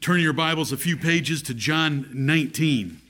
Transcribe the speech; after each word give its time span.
Turn 0.00 0.20
your 0.20 0.32
Bibles 0.32 0.72
a 0.72 0.78
few 0.78 0.96
pages 0.96 1.42
to 1.42 1.52
John 1.52 2.08
19. 2.14 3.02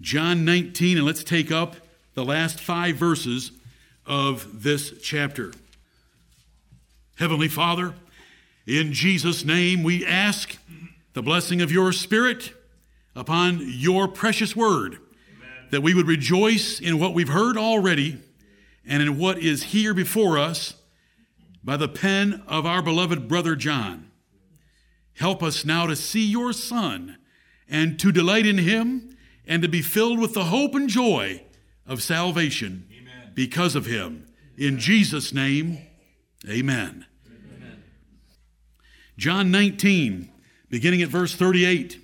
John 0.00 0.44
19, 0.44 0.96
and 0.96 1.06
let's 1.06 1.22
take 1.22 1.52
up 1.52 1.76
the 2.14 2.24
last 2.24 2.58
five 2.58 2.96
verses 2.96 3.52
of 4.04 4.64
this 4.64 4.94
chapter. 5.00 5.52
Heavenly 7.18 7.46
Father, 7.46 7.94
in 8.66 8.92
Jesus' 8.92 9.44
name 9.44 9.84
we 9.84 10.04
ask 10.04 10.58
the 11.12 11.22
blessing 11.22 11.62
of 11.62 11.70
your 11.70 11.92
Spirit 11.92 12.52
upon 13.14 13.60
your 13.62 14.08
precious 14.08 14.56
word, 14.56 14.94
Amen. 14.94 15.68
that 15.70 15.82
we 15.82 15.94
would 15.94 16.08
rejoice 16.08 16.80
in 16.80 16.98
what 16.98 17.14
we've 17.14 17.28
heard 17.28 17.56
already 17.56 18.18
and 18.84 19.04
in 19.04 19.18
what 19.18 19.38
is 19.38 19.62
here 19.62 19.94
before 19.94 20.36
us 20.36 20.74
by 21.62 21.76
the 21.76 21.88
pen 21.88 22.42
of 22.48 22.66
our 22.66 22.82
beloved 22.82 23.28
brother 23.28 23.54
John. 23.54 24.05
Help 25.18 25.42
us 25.42 25.64
now 25.64 25.86
to 25.86 25.96
see 25.96 26.24
your 26.26 26.52
Son 26.52 27.16
and 27.68 27.98
to 27.98 28.12
delight 28.12 28.46
in 28.46 28.58
him 28.58 29.16
and 29.46 29.62
to 29.62 29.68
be 29.68 29.82
filled 29.82 30.20
with 30.20 30.34
the 30.34 30.44
hope 30.44 30.74
and 30.74 30.88
joy 30.88 31.42
of 31.86 32.02
salvation 32.02 32.86
amen. 32.92 33.32
because 33.34 33.74
of 33.74 33.86
him. 33.86 34.26
In 34.58 34.78
Jesus' 34.78 35.32
name, 35.32 35.78
amen. 36.48 37.06
amen. 37.26 37.82
John 39.16 39.50
19, 39.50 40.30
beginning 40.68 41.02
at 41.02 41.08
verse 41.08 41.34
38. 41.34 41.98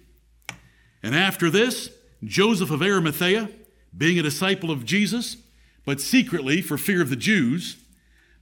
And 1.03 1.15
after 1.15 1.51
this, 1.51 1.91
Joseph 2.25 2.71
of 2.71 2.81
Arimathea, 2.81 3.51
being 3.97 4.19
a 4.19 4.23
disciple 4.23 4.71
of 4.71 4.85
Jesus, 4.85 5.37
but 5.85 6.01
secretly 6.01 6.63
for 6.63 6.79
fear 6.79 7.03
of 7.03 7.11
the 7.11 7.17
Jews, 7.17 7.77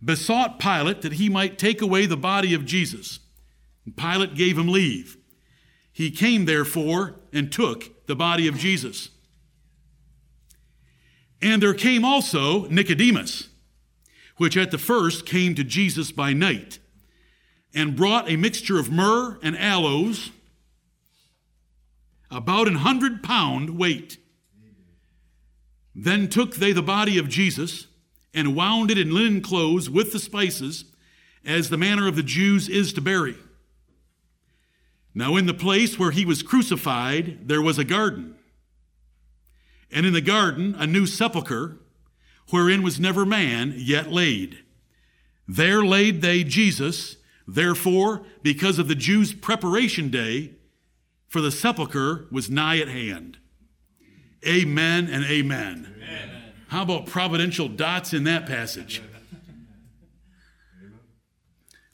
besought 0.05 0.61
Pilate 0.61 1.02
that 1.02 1.14
he 1.14 1.28
might 1.28 1.59
take 1.59 1.83
away 1.83 2.06
the 2.06 2.16
body 2.16 2.55
of 2.55 2.64
Jesus. 2.64 3.19
Pilate 3.97 4.34
gave 4.34 4.59
him 4.59 4.69
leave. 4.69 5.16
He 5.93 6.11
came, 6.11 6.45
therefore, 6.45 7.16
and 7.33 7.51
took 7.51 8.06
the 8.06 8.17
body 8.17 8.47
of 8.47 8.56
Jesus. 8.56 9.11
And 11.42 11.62
there 11.62 11.75
came 11.75 12.05
also 12.05 12.67
Nicodemus, 12.69 13.48
which 14.37 14.56
at 14.56 14.70
the 14.70 14.78
first 14.78 15.27
came 15.27 15.55
to 15.55 15.64
Jesus 15.64 16.12
by 16.12 16.33
night, 16.33 16.78
and 17.75 17.97
brought 17.97 18.28
a 18.28 18.37
mixture 18.37 18.78
of 18.78 18.91
myrrh 18.91 19.39
and 19.42 19.56
aloes, 19.56 20.31
about 22.31 22.69
an 22.69 22.77
hundred 22.77 23.22
pound 23.22 23.78
weight. 23.78 24.19
Then 25.94 26.28
took 26.28 26.56
they 26.56 26.72
the 26.72 26.83
body 26.83 27.19
of 27.19 27.28
Jesus, 27.28 27.87
and 28.33 28.55
wound 28.55 28.91
it 28.91 28.98
in 28.98 29.12
linen 29.12 29.42
clothes 29.42 29.91
with 29.91 30.12
the 30.12 30.19
spices, 30.19 30.84
as 31.44 31.69
the 31.69 31.77
manner 31.77 32.06
of 32.06 32.17
the 32.17 32.22
Jews 32.22 32.69
is 32.69 32.92
to 32.92 33.00
bury. 33.00 33.37
Now, 35.14 35.36
in 35.36 35.47
the 35.47 35.55
place 35.55 35.98
where 35.98 36.12
he 36.12 36.25
was 36.25 36.42
crucified, 36.42 37.48
there 37.48 37.62
was 37.62 37.78
a 37.78 37.84
garden. 37.84 38.36
And 39.91 40.06
in 40.06 40.12
the 40.12 40.20
garden, 40.20 40.77
a 40.78 40.86
new 40.86 41.06
sepulchre, 41.06 41.78
wherein 42.50 42.83
was 42.83 43.00
never 43.00 43.27
man 43.27 43.75
yet 43.77 44.12
laid. 44.12 44.58
There 45.48 45.84
laid 45.84 46.22
they 46.22 46.44
Jesus. 46.44 47.16
Therefore, 47.47 48.22
because 48.42 48.78
of 48.78 48.86
the 48.86 48.94
Jews' 48.94 49.33
preparation 49.33 50.11
day, 50.11 50.53
for 51.27 51.41
the 51.41 51.50
sepulchre 51.50 52.27
was 52.31 52.48
nigh 52.48 52.78
at 52.78 52.88
hand. 52.88 53.38
Amen 54.47 55.08
and 55.11 55.25
amen. 55.25 55.94
amen. 55.97 56.31
How 56.69 56.83
about 56.83 57.06
providential 57.06 57.69
dots 57.69 58.12
in 58.12 58.25
that 58.25 58.47
passage? 58.47 59.03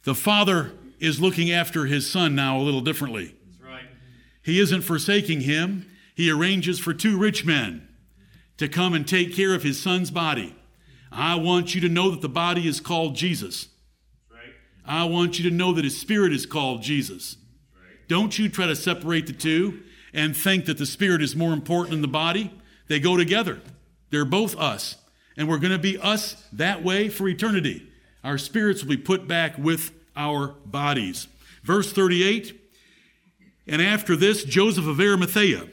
The 0.05 0.15
Father 0.15 0.73
is 0.99 1.21
looking 1.21 1.51
after 1.51 1.87
his 1.87 2.09
son 2.09 2.35
now 2.35 2.59
a 2.59 2.63
little 2.63 2.81
differently. 2.81 3.35
Right. 3.63 3.85
He 4.43 4.61
isn't 4.61 4.83
forsaking 4.83 5.43
him. 5.43 5.87
He 6.15 6.31
arranges 6.31 6.79
for 6.79 6.95
two 6.95 7.19
rich 7.19 7.45
men 7.45 7.89
to 8.57 8.69
come 8.69 8.95
and 8.95 9.07
take 9.07 9.35
care 9.35 9.55
of 9.55 9.63
his 9.63 9.81
son's 9.81 10.11
body. 10.11 10.57
I 11.13 11.37
want 11.37 11.75
you 11.75 11.81
to 11.83 11.89
know 11.89 12.11
that 12.11 12.23
the 12.23 12.29
body 12.29 12.67
is 12.67 12.81
called 12.81 13.15
Jesus. 13.15 13.69
Right. 14.31 14.53
I 14.85 15.05
want 15.05 15.39
you 15.39 15.49
to 15.51 15.55
know 15.55 15.73
that 15.73 15.85
his 15.85 15.99
spirit 15.99 16.33
is 16.33 16.47
called 16.47 16.83
Jesus. 16.83 17.37
Right. 17.75 18.09
Don't 18.09 18.39
you 18.39 18.49
try 18.49 18.67
to 18.67 18.77
separate 18.77 19.27
the 19.27 19.33
two 19.33 19.83
and 20.13 20.37
think 20.37 20.65
that 20.65 20.79
the 20.79 20.87
spirit 20.87 21.23
is 21.23 21.37
more 21.37 21.53
important 21.53 21.91
than 21.91 22.03
the 22.03 22.09
body. 22.09 22.51
They 22.89 23.01
go 23.01 23.17
together. 23.17 23.61
They're 24.11 24.25
both 24.25 24.57
us. 24.57 24.97
And 25.37 25.49
we're 25.49 25.59
going 25.59 25.73
to 25.73 25.79
be 25.79 25.99
us 25.99 26.43
that 26.53 26.83
way 26.83 27.11
for 27.11 27.29
eternity. 27.29 27.87
Our 28.25 28.39
spirits 28.39 28.83
will 28.83 28.91
be 28.91 28.97
put 28.97 29.29
back 29.29 29.59
with 29.59 29.93
our 30.17 30.49
bodies. 30.65 31.29
Verse 31.63 31.93
38 31.93 32.59
And 33.67 33.83
after 33.83 34.17
this, 34.17 34.45
Joseph 34.45 34.87
of 34.87 35.01
Arimathea. 35.01 35.69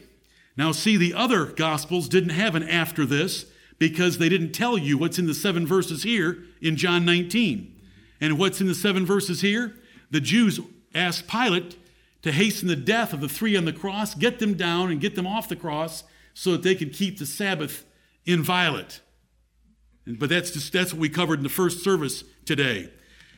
Now, 0.55 0.71
see, 0.71 0.97
the 0.97 1.13
other 1.13 1.45
Gospels 1.45 2.07
didn't 2.07 2.29
have 2.29 2.55
an 2.55 2.63
after 2.63 3.05
this 3.05 3.45
because 3.79 4.17
they 4.17 4.29
didn't 4.29 4.51
tell 4.51 4.77
you 4.77 4.97
what's 4.97 5.17
in 5.17 5.25
the 5.25 5.33
seven 5.33 5.65
verses 5.65 6.03
here 6.03 6.43
in 6.61 6.75
John 6.75 7.05
19. 7.05 7.75
And 8.21 8.37
what's 8.37 8.61
in 8.61 8.67
the 8.67 8.75
seven 8.75 9.05
verses 9.05 9.41
here? 9.41 9.75
The 10.11 10.21
Jews 10.21 10.59
asked 10.93 11.27
Pilate 11.27 11.77
to 12.21 12.31
hasten 12.31 12.67
the 12.67 12.75
death 12.75 13.13
of 13.13 13.21
the 13.21 13.27
three 13.27 13.57
on 13.57 13.65
the 13.65 13.73
cross, 13.73 14.15
get 14.15 14.39
them 14.39 14.53
down 14.53 14.91
and 14.91 15.01
get 15.01 15.15
them 15.15 15.27
off 15.27 15.49
the 15.49 15.55
cross 15.55 16.03
so 16.33 16.51
that 16.53 16.63
they 16.63 16.75
could 16.75 16.93
keep 16.93 17.19
the 17.19 17.25
Sabbath 17.25 17.85
inviolate. 18.25 19.01
But 20.05 20.29
that's 20.29 20.51
just 20.51 20.73
that's 20.73 20.93
what 20.93 20.99
we 20.99 21.09
covered 21.09 21.39
in 21.39 21.43
the 21.43 21.49
first 21.49 21.83
service 21.83 22.23
today. 22.45 22.89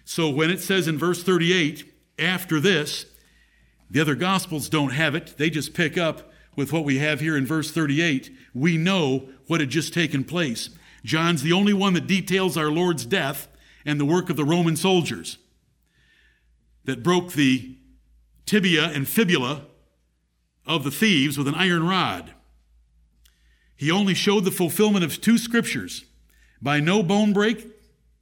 So 0.06 0.30
when 0.30 0.52
it 0.52 0.60
says 0.60 0.88
in 0.88 0.98
verse 0.98 1.24
38, 1.24 1.92
after 2.20 2.60
this, 2.60 3.08
the 3.90 4.00
other 4.00 4.16
gospels 4.16 4.70
don't 4.70 4.92
have 4.92 5.16
it. 5.16 5.36
They 5.38 5.50
just 5.50 5.74
pick 5.74 5.98
up 5.98 6.32
with 6.56 6.72
what 6.72 6.86
we 6.86 7.00
have 7.00 7.20
here 7.20 7.36
in 7.36 7.46
verse 7.46 7.72
38. 7.72 8.32
We 8.54 8.78
know 8.78 9.30
what 9.48 9.60
had 9.60 9.70
just 9.70 9.94
taken 9.94 10.24
place. 10.24 10.70
John's 11.04 11.44
the 11.44 11.54
only 11.54 11.74
one 11.74 11.94
that 11.94 12.08
details 12.08 12.56
our 12.56 12.70
Lord's 12.70 13.06
death 13.06 13.48
and 13.86 14.00
the 14.00 14.06
work 14.06 14.30
of 14.30 14.38
the 14.38 14.46
Roman 14.46 14.76
soldiers 14.76 15.38
that 16.86 17.04
broke 17.04 17.34
the 17.34 17.76
tibia 18.46 18.86
and 18.86 19.08
fibula 19.08 19.66
of 20.66 20.84
the 20.84 20.92
thieves 20.92 21.38
with 21.38 21.48
an 21.48 21.56
iron 21.56 21.88
rod. 21.88 22.32
He 23.76 23.92
only 23.92 24.14
showed 24.14 24.46
the 24.46 24.52
fulfillment 24.52 25.04
of 25.04 25.20
two 25.20 25.38
scriptures 25.38 26.06
by 26.62 26.80
no 26.80 27.04
bone 27.04 27.34
break 27.34 27.68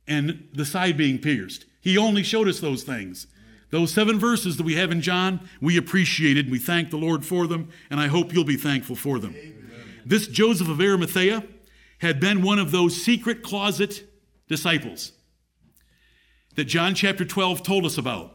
and 0.07 0.47
the 0.53 0.65
side 0.65 0.97
being 0.97 1.19
pierced. 1.19 1.65
He 1.83 1.97
only 1.97 2.23
showed 2.23 2.47
us 2.47 2.61
those 2.61 2.83
things. 2.83 3.27
Those 3.69 3.91
seven 3.91 4.17
verses 4.17 4.55
that 4.55 4.63
we 4.63 4.75
have 4.75 4.89
in 4.89 5.01
John, 5.01 5.49
we 5.59 5.75
appreciated. 5.75 6.49
We 6.49 6.57
thank 6.57 6.91
the 6.91 6.97
Lord 6.97 7.25
for 7.25 7.45
them, 7.45 7.69
and 7.89 7.99
I 7.99 8.07
hope 8.07 8.33
you'll 8.33 8.45
be 8.45 8.55
thankful 8.55 8.95
for 8.95 9.19
them. 9.19 9.35
Amen. 9.38 9.83
This 10.05 10.27
Joseph 10.27 10.69
of 10.69 10.79
Arimathea 10.79 11.44
had 11.97 12.21
been 12.21 12.41
one 12.41 12.57
of 12.57 12.71
those 12.71 13.03
secret 13.03 13.44
closet 13.44 14.05
disciples 14.47 15.11
that 16.55 16.66
John 16.66 16.95
chapter 16.95 17.25
12 17.25 17.63
told 17.63 17.85
us 17.85 17.97
about. 17.97 18.31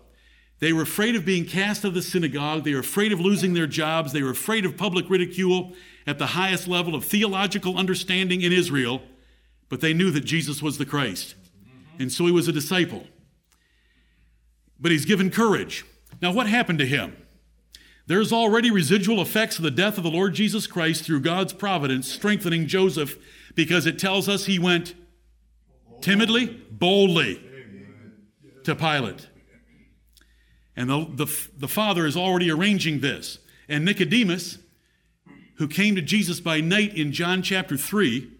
They 0.58 0.74
were 0.74 0.82
afraid 0.82 1.14
of 1.16 1.24
being 1.24 1.46
cast 1.46 1.84
out 1.84 1.90
of 1.90 1.94
the 1.94 2.02
synagogue. 2.02 2.64
They 2.64 2.74
were 2.74 2.80
afraid 2.80 3.12
of 3.12 3.20
losing 3.20 3.54
their 3.54 3.68
jobs. 3.68 4.12
They 4.12 4.22
were 4.22 4.30
afraid 4.30 4.66
of 4.66 4.76
public 4.76 5.08
ridicule 5.08 5.72
at 6.06 6.18
the 6.18 6.26
highest 6.26 6.68
level 6.68 6.94
of 6.94 7.04
theological 7.04 7.78
understanding 7.78 8.42
in 8.42 8.52
Israel. 8.52 9.00
But 9.70 9.80
they 9.80 9.94
knew 9.94 10.10
that 10.10 10.24
Jesus 10.24 10.60
was 10.60 10.76
the 10.76 10.84
Christ. 10.84 11.34
Mm-hmm. 11.36 12.02
And 12.02 12.12
so 12.12 12.26
he 12.26 12.32
was 12.32 12.48
a 12.48 12.52
disciple 12.52 13.06
but 14.78 14.90
he's 14.90 15.04
given 15.04 15.30
courage. 15.30 15.84
Now, 16.20 16.32
what 16.32 16.46
happened 16.46 16.78
to 16.80 16.86
him? 16.86 17.16
There's 18.06 18.32
already 18.32 18.70
residual 18.70 19.20
effects 19.20 19.58
of 19.58 19.64
the 19.64 19.70
death 19.70 19.98
of 19.98 20.04
the 20.04 20.10
Lord 20.10 20.34
Jesus 20.34 20.66
Christ 20.66 21.04
through 21.04 21.20
God's 21.20 21.52
providence 21.52 22.10
strengthening 22.10 22.66
Joseph 22.66 23.18
because 23.54 23.84
it 23.84 23.98
tells 23.98 24.28
us 24.28 24.46
he 24.46 24.58
went 24.58 24.94
timidly, 26.00 26.46
boldly 26.70 27.42
to 28.64 28.74
Pilate. 28.74 29.28
And 30.74 30.88
the, 30.88 31.06
the, 31.12 31.48
the 31.56 31.68
Father 31.68 32.06
is 32.06 32.16
already 32.16 32.50
arranging 32.50 33.00
this. 33.00 33.40
And 33.68 33.84
Nicodemus, 33.84 34.58
who 35.56 35.68
came 35.68 35.94
to 35.96 36.02
Jesus 36.02 36.40
by 36.40 36.60
night 36.60 36.96
in 36.96 37.12
John 37.12 37.42
chapter 37.42 37.76
3, 37.76 38.30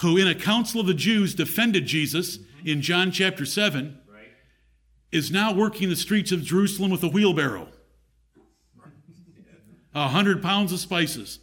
who 0.00 0.16
in 0.16 0.26
a 0.26 0.34
council 0.34 0.80
of 0.80 0.86
the 0.86 0.94
Jews 0.94 1.34
defended 1.34 1.86
Jesus 1.86 2.38
in 2.64 2.82
John 2.82 3.10
chapter 3.12 3.46
7, 3.46 3.98
is 5.12 5.30
now 5.30 5.52
working 5.52 5.88
the 5.88 5.96
streets 5.96 6.32
of 6.32 6.42
Jerusalem 6.42 6.90
with 6.90 7.02
a 7.02 7.08
wheelbarrow. 7.08 7.68
A 9.94 10.08
hundred 10.08 10.40
pounds 10.40 10.72
of 10.72 10.78
spices. 10.78 11.40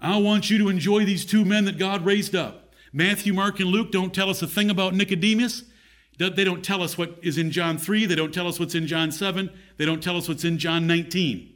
I 0.00 0.16
want 0.16 0.48
you 0.48 0.58
to 0.58 0.68
enjoy 0.70 1.04
these 1.04 1.26
two 1.26 1.44
men 1.44 1.66
that 1.66 1.78
God 1.78 2.06
raised 2.06 2.34
up. 2.34 2.72
Matthew, 2.92 3.34
Mark, 3.34 3.60
and 3.60 3.68
Luke 3.68 3.92
don't 3.92 4.14
tell 4.14 4.30
us 4.30 4.40
a 4.40 4.46
thing 4.46 4.70
about 4.70 4.94
Nicodemus. 4.94 5.64
They 6.18 6.44
don't 6.44 6.64
tell 6.64 6.82
us 6.82 6.98
what 6.98 7.18
is 7.22 7.38
in 7.38 7.50
John 7.50 7.78
3. 7.78 8.06
They 8.06 8.14
don't 8.14 8.32
tell 8.32 8.46
us 8.46 8.58
what's 8.58 8.74
in 8.74 8.86
John 8.86 9.12
7. 9.12 9.50
They 9.76 9.86
don't 9.86 10.02
tell 10.02 10.16
us 10.16 10.28
what's 10.28 10.44
in 10.44 10.58
John 10.58 10.86
19. 10.86 11.54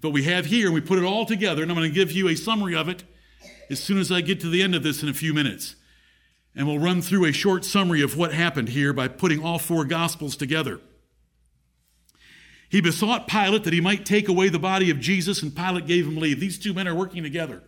But 0.00 0.10
we 0.10 0.24
have 0.24 0.46
here, 0.46 0.66
and 0.66 0.74
we 0.74 0.80
put 0.80 0.98
it 0.98 1.04
all 1.04 1.24
together, 1.24 1.62
and 1.62 1.70
I'm 1.70 1.76
going 1.76 1.88
to 1.88 1.94
give 1.94 2.12
you 2.12 2.28
a 2.28 2.34
summary 2.34 2.74
of 2.74 2.88
it 2.88 3.04
as 3.70 3.80
soon 3.80 3.98
as 3.98 4.10
I 4.10 4.20
get 4.20 4.40
to 4.40 4.48
the 4.48 4.62
end 4.62 4.74
of 4.74 4.82
this 4.82 5.02
in 5.02 5.08
a 5.08 5.14
few 5.14 5.32
minutes. 5.34 5.76
And 6.56 6.66
we'll 6.66 6.78
run 6.78 7.02
through 7.02 7.26
a 7.26 7.32
short 7.32 7.64
summary 7.64 8.00
of 8.00 8.16
what 8.16 8.32
happened 8.32 8.70
here 8.70 8.94
by 8.94 9.08
putting 9.08 9.44
all 9.44 9.58
four 9.58 9.84
Gospels 9.84 10.36
together. 10.36 10.80
He 12.68 12.80
besought 12.80 13.28
Pilate 13.28 13.64
that 13.64 13.72
he 13.72 13.80
might 13.80 14.06
take 14.06 14.28
away 14.28 14.48
the 14.48 14.58
body 14.58 14.90
of 14.90 14.98
Jesus, 14.98 15.42
and 15.42 15.54
Pilate 15.54 15.86
gave 15.86 16.06
him 16.06 16.16
leave. 16.16 16.40
These 16.40 16.58
two 16.58 16.74
men 16.74 16.88
are 16.88 16.94
working 16.94 17.22
together. 17.22 17.62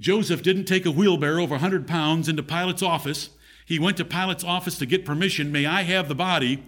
Joseph 0.00 0.42
didn't 0.42 0.64
take 0.64 0.86
a 0.86 0.90
wheelbarrow 0.90 1.44
of 1.44 1.50
100 1.50 1.86
pounds 1.86 2.28
into 2.28 2.42
Pilate's 2.42 2.82
office. 2.82 3.30
He 3.64 3.78
went 3.78 3.96
to 3.98 4.04
Pilate's 4.04 4.42
office 4.42 4.78
to 4.78 4.86
get 4.86 5.04
permission. 5.04 5.52
May 5.52 5.66
I 5.66 5.82
have 5.82 6.08
the 6.08 6.14
body 6.14 6.64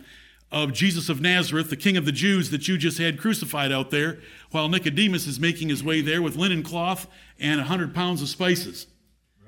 of 0.53 0.73
Jesus 0.73 1.09
of 1.09 1.21
Nazareth, 1.21 1.71
the 1.71 1.77
King 1.77 1.97
of 1.97 2.05
the 2.05 2.13
Jews 2.13 2.51
that 2.51 2.69
you 2.69 2.79
just 2.79 2.99
had 2.99 3.19
crucified 3.19 3.73
out 3.73 3.91
there, 3.91 4.21
while 4.51 4.69
Nicodemus 4.69 5.27
is 5.27 5.41
making 5.41 5.69
his 5.69 5.83
way 5.83 6.01
there 6.01 6.23
with 6.23 6.37
linen 6.37 6.63
cloth 6.63 7.09
and 7.41 7.59
100 7.59 7.95
pounds 7.95 8.23
of 8.23 8.29
spices. 8.29 8.87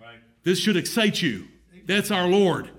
Right. 0.01 0.19
This 0.43 0.59
should 0.59 0.77
excite 0.77 1.23
you. 1.23 1.47
That's 1.89 2.11
our 2.11 2.29
Lord. 2.29 2.71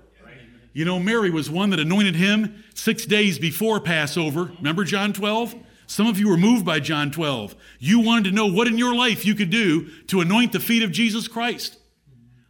You 0.72 0.84
know, 0.84 1.00
Mary 1.00 1.30
was 1.30 1.50
one 1.50 1.70
that 1.70 1.80
anointed 1.80 2.14
him 2.14 2.62
six 2.74 3.04
days 3.04 3.40
before 3.40 3.80
Passover. 3.80 4.52
Remember 4.58 4.84
John 4.84 5.12
12? 5.12 5.56
Some 5.88 6.06
of 6.06 6.20
you 6.20 6.28
were 6.28 6.36
moved 6.36 6.64
by 6.64 6.78
John 6.78 7.10
12. 7.10 7.56
You 7.80 7.98
wanted 7.98 8.30
to 8.30 8.36
know 8.36 8.46
what 8.46 8.68
in 8.68 8.78
your 8.78 8.94
life 8.94 9.26
you 9.26 9.34
could 9.34 9.50
do 9.50 9.88
to 10.06 10.20
anoint 10.20 10.52
the 10.52 10.60
feet 10.60 10.84
of 10.84 10.92
Jesus 10.92 11.26
Christ. 11.26 11.76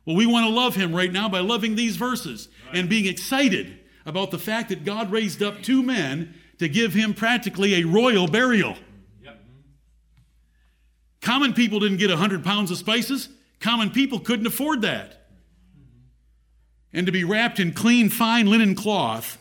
Well, 0.04 0.16
we 0.16 0.26
want 0.26 0.46
to 0.46 0.52
love 0.52 0.76
him 0.76 0.94
right 0.94 1.10
now 1.10 1.30
by 1.30 1.40
loving 1.40 1.76
these 1.76 1.96
verses 1.96 2.50
and 2.74 2.90
being 2.90 3.06
excited 3.06 3.78
about 4.04 4.30
the 4.30 4.38
fact 4.38 4.68
that 4.68 4.84
God 4.84 5.10
raised 5.10 5.42
up 5.42 5.62
two 5.62 5.82
men 5.82 6.34
to 6.58 6.68
give 6.68 6.92
him 6.92 7.14
practically 7.14 7.76
a 7.76 7.86
royal 7.86 8.28
burial. 8.28 8.76
Common 11.22 11.54
people 11.54 11.80
didn't 11.80 11.98
get 11.98 12.10
100 12.10 12.44
pounds 12.44 12.70
of 12.70 12.76
spices, 12.76 13.30
common 13.60 13.90
people 13.90 14.20
couldn't 14.20 14.46
afford 14.46 14.82
that 14.82 15.19
and 16.92 17.06
to 17.06 17.12
be 17.12 17.24
wrapped 17.24 17.60
in 17.60 17.72
clean, 17.72 18.08
fine 18.08 18.46
linen 18.46 18.74
cloth 18.74 19.38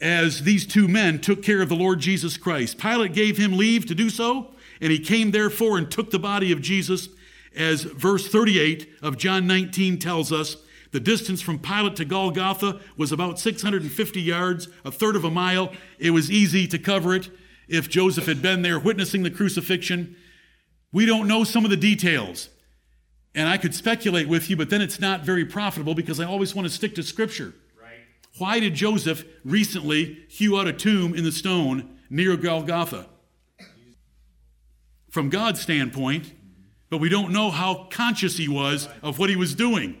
as 0.00 0.42
these 0.44 0.66
two 0.66 0.88
men 0.88 1.20
took 1.20 1.42
care 1.42 1.60
of 1.60 1.68
the 1.68 1.76
Lord 1.76 2.00
Jesus 2.00 2.36
Christ. 2.36 2.78
Pilate 2.78 3.12
gave 3.12 3.36
him 3.36 3.56
leave 3.56 3.86
to 3.86 3.94
do 3.94 4.08
so, 4.08 4.52
and 4.80 4.90
he 4.90 4.98
came 4.98 5.30
therefore 5.30 5.76
and 5.76 5.90
took 5.90 6.10
the 6.10 6.18
body 6.18 6.52
of 6.52 6.62
Jesus, 6.62 7.08
as 7.54 7.82
verse 7.82 8.28
38 8.28 8.88
of 9.02 9.18
John 9.18 9.46
19 9.46 9.98
tells 9.98 10.32
us. 10.32 10.56
The 10.92 11.00
distance 11.00 11.40
from 11.40 11.60
Pilate 11.60 11.96
to 11.96 12.04
Golgotha 12.04 12.80
was 12.96 13.12
about 13.12 13.38
650 13.38 14.20
yards, 14.20 14.68
a 14.84 14.90
third 14.90 15.14
of 15.14 15.24
a 15.24 15.30
mile. 15.30 15.72
It 15.98 16.10
was 16.10 16.30
easy 16.30 16.66
to 16.66 16.78
cover 16.78 17.14
it 17.14 17.28
if 17.68 17.88
Joseph 17.88 18.26
had 18.26 18.42
been 18.42 18.62
there 18.62 18.78
witnessing 18.78 19.22
the 19.22 19.30
crucifixion. 19.30 20.16
We 20.92 21.06
don't 21.06 21.28
know 21.28 21.44
some 21.44 21.64
of 21.64 21.70
the 21.70 21.76
details. 21.76 22.48
And 23.34 23.48
I 23.48 23.58
could 23.58 23.74
speculate 23.74 24.28
with 24.28 24.50
you, 24.50 24.56
but 24.56 24.70
then 24.70 24.82
it's 24.82 24.98
not 24.98 25.22
very 25.22 25.44
profitable 25.44 25.94
because 25.94 26.18
I 26.18 26.24
always 26.24 26.54
want 26.54 26.66
to 26.66 26.74
stick 26.74 26.94
to 26.96 27.02
Scripture. 27.02 27.54
Right. 27.80 28.00
Why 28.38 28.58
did 28.58 28.74
Joseph 28.74 29.24
recently 29.44 30.24
hew 30.28 30.58
out 30.58 30.66
a 30.66 30.72
tomb 30.72 31.14
in 31.14 31.24
the 31.24 31.32
stone 31.32 31.98
near 32.08 32.36
Golgotha? 32.36 33.06
From 35.10 35.28
God's 35.28 35.60
standpoint, 35.60 36.32
but 36.88 36.98
we 36.98 37.08
don't 37.08 37.32
know 37.32 37.50
how 37.50 37.86
conscious 37.90 38.36
he 38.36 38.48
was 38.48 38.88
of 39.02 39.18
what 39.18 39.30
he 39.30 39.36
was 39.36 39.54
doing. 39.54 39.98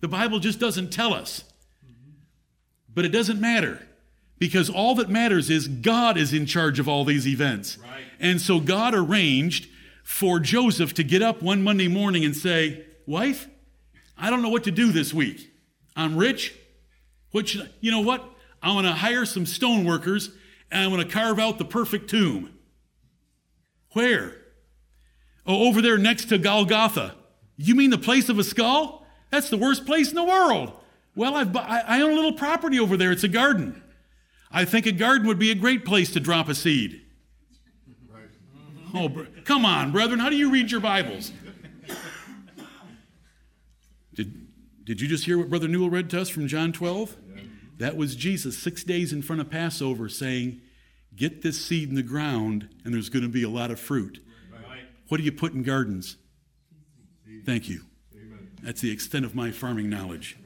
The 0.00 0.08
Bible 0.08 0.38
just 0.38 0.58
doesn't 0.58 0.90
tell 0.92 1.12
us. 1.12 1.44
But 2.92 3.04
it 3.04 3.10
doesn't 3.10 3.40
matter 3.40 3.80
because 4.38 4.70
all 4.70 4.94
that 4.96 5.08
matters 5.08 5.50
is 5.50 5.68
God 5.68 6.16
is 6.16 6.32
in 6.32 6.46
charge 6.46 6.78
of 6.78 6.88
all 6.88 7.04
these 7.04 7.28
events. 7.28 7.78
Right. 7.78 8.04
And 8.18 8.40
so 8.40 8.58
God 8.58 8.94
arranged 8.94 9.68
for 10.10 10.40
Joseph 10.40 10.92
to 10.94 11.04
get 11.04 11.22
up 11.22 11.40
one 11.40 11.62
Monday 11.62 11.86
morning 11.86 12.24
and 12.24 12.36
say, 12.36 12.84
Wife, 13.06 13.48
I 14.18 14.28
don't 14.28 14.42
know 14.42 14.48
what 14.48 14.64
to 14.64 14.72
do 14.72 14.90
this 14.90 15.14
week. 15.14 15.50
I'm 15.94 16.16
rich. 16.16 16.52
What 17.30 17.48
should 17.48 17.62
I, 17.62 17.68
you 17.80 17.92
know 17.92 18.00
what? 18.00 18.28
I'm 18.60 18.74
going 18.74 18.84
to 18.84 18.92
hire 18.92 19.24
some 19.24 19.46
stone 19.46 19.84
workers 19.84 20.30
and 20.70 20.82
I'm 20.82 20.90
going 20.90 21.06
to 21.06 21.10
carve 21.10 21.38
out 21.38 21.58
the 21.58 21.64
perfect 21.64 22.10
tomb. 22.10 22.52
Where? 23.92 24.36
Oh, 25.46 25.68
over 25.68 25.80
there 25.80 25.96
next 25.96 26.26
to 26.30 26.38
Golgotha. 26.38 27.14
You 27.56 27.76
mean 27.76 27.90
the 27.90 27.96
place 27.96 28.28
of 28.28 28.38
a 28.38 28.44
skull? 28.44 29.06
That's 29.30 29.48
the 29.48 29.56
worst 29.56 29.86
place 29.86 30.10
in 30.10 30.16
the 30.16 30.24
world. 30.24 30.72
Well, 31.14 31.36
I've, 31.36 31.56
I 31.56 32.02
own 32.02 32.10
a 32.10 32.14
little 32.14 32.34
property 32.34 32.78
over 32.80 32.96
there. 32.96 33.12
It's 33.12 33.24
a 33.24 33.28
garden. 33.28 33.80
I 34.50 34.64
think 34.64 34.86
a 34.86 34.92
garden 34.92 35.28
would 35.28 35.38
be 35.38 35.52
a 35.52 35.54
great 35.54 35.84
place 35.84 36.12
to 36.12 36.20
drop 36.20 36.48
a 36.48 36.54
seed. 36.54 37.00
Oh, 38.92 39.08
br- 39.08 39.24
come 39.44 39.64
on, 39.64 39.92
brethren. 39.92 40.18
How 40.18 40.30
do 40.30 40.36
you 40.36 40.50
read 40.50 40.70
your 40.70 40.80
Bibles? 40.80 41.32
Did, 44.14 44.48
did 44.84 45.00
you 45.00 45.08
just 45.08 45.24
hear 45.24 45.38
what 45.38 45.48
Brother 45.48 45.68
Newell 45.68 45.90
read 45.90 46.10
to 46.10 46.20
us 46.20 46.28
from 46.28 46.48
John 46.48 46.72
12? 46.72 47.16
That 47.78 47.96
was 47.96 48.16
Jesus 48.16 48.58
six 48.58 48.84
days 48.84 49.12
in 49.12 49.22
front 49.22 49.40
of 49.40 49.50
Passover 49.50 50.08
saying, 50.08 50.60
Get 51.14 51.42
this 51.42 51.64
seed 51.64 51.88
in 51.88 51.94
the 51.94 52.02
ground, 52.02 52.68
and 52.84 52.94
there's 52.94 53.08
going 53.08 53.22
to 53.22 53.28
be 53.28 53.42
a 53.42 53.48
lot 53.48 53.70
of 53.70 53.80
fruit. 53.80 54.22
What 55.08 55.18
do 55.18 55.24
you 55.24 55.32
put 55.32 55.52
in 55.52 55.62
gardens? 55.62 56.16
Thank 57.44 57.68
you. 57.68 57.82
That's 58.62 58.80
the 58.80 58.90
extent 58.90 59.24
of 59.24 59.34
my 59.34 59.50
farming 59.50 59.88
knowledge. 59.88 60.36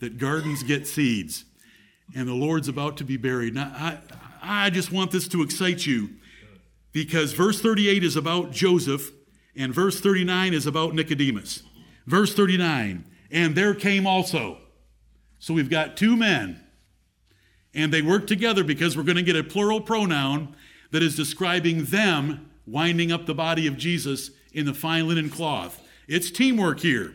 that 0.00 0.18
gardens 0.18 0.62
get 0.62 0.86
seeds, 0.86 1.44
and 2.14 2.28
the 2.28 2.34
Lord's 2.34 2.68
about 2.68 2.96
to 2.98 3.04
be 3.04 3.16
buried. 3.16 3.54
Now, 3.54 3.72
I, 3.74 3.98
I 4.44 4.70
just 4.70 4.92
want 4.92 5.10
this 5.10 5.28
to 5.28 5.42
excite 5.42 5.86
you 5.86 6.10
because 6.92 7.32
verse 7.32 7.60
38 7.60 8.04
is 8.04 8.16
about 8.16 8.52
Joseph 8.52 9.10
and 9.56 9.74
verse 9.74 10.00
39 10.00 10.54
is 10.54 10.66
about 10.66 10.94
Nicodemus. 10.94 11.62
Verse 12.06 12.34
39, 12.34 13.04
and 13.30 13.54
there 13.54 13.74
came 13.74 14.06
also. 14.06 14.58
So 15.38 15.54
we've 15.54 15.70
got 15.70 15.96
two 15.96 16.16
men, 16.16 16.60
and 17.72 17.92
they 17.92 18.02
work 18.02 18.26
together 18.26 18.64
because 18.64 18.96
we're 18.96 19.04
going 19.04 19.16
to 19.16 19.22
get 19.22 19.36
a 19.36 19.44
plural 19.44 19.80
pronoun 19.80 20.54
that 20.90 21.02
is 21.02 21.16
describing 21.16 21.84
them 21.84 22.50
winding 22.66 23.10
up 23.10 23.26
the 23.26 23.34
body 23.34 23.66
of 23.66 23.76
Jesus 23.76 24.30
in 24.52 24.66
the 24.66 24.74
fine 24.74 25.08
linen 25.08 25.30
cloth. 25.30 25.82
It's 26.06 26.30
teamwork 26.30 26.80
here. 26.80 27.14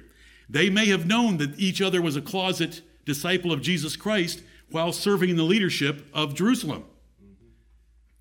They 0.50 0.70
may 0.70 0.88
have 0.88 1.06
known 1.06 1.38
that 1.38 1.60
each 1.60 1.81
other 1.81 2.02
was 2.02 2.16
a 2.16 2.22
closet 2.22 2.81
disciple 3.06 3.52
of 3.52 3.62
Jesus 3.62 3.96
Christ 3.96 4.42
while 4.72 4.92
serving 4.92 5.30
in 5.30 5.36
the 5.36 5.44
leadership 5.44 6.08
of 6.14 6.34
Jerusalem. 6.34 6.86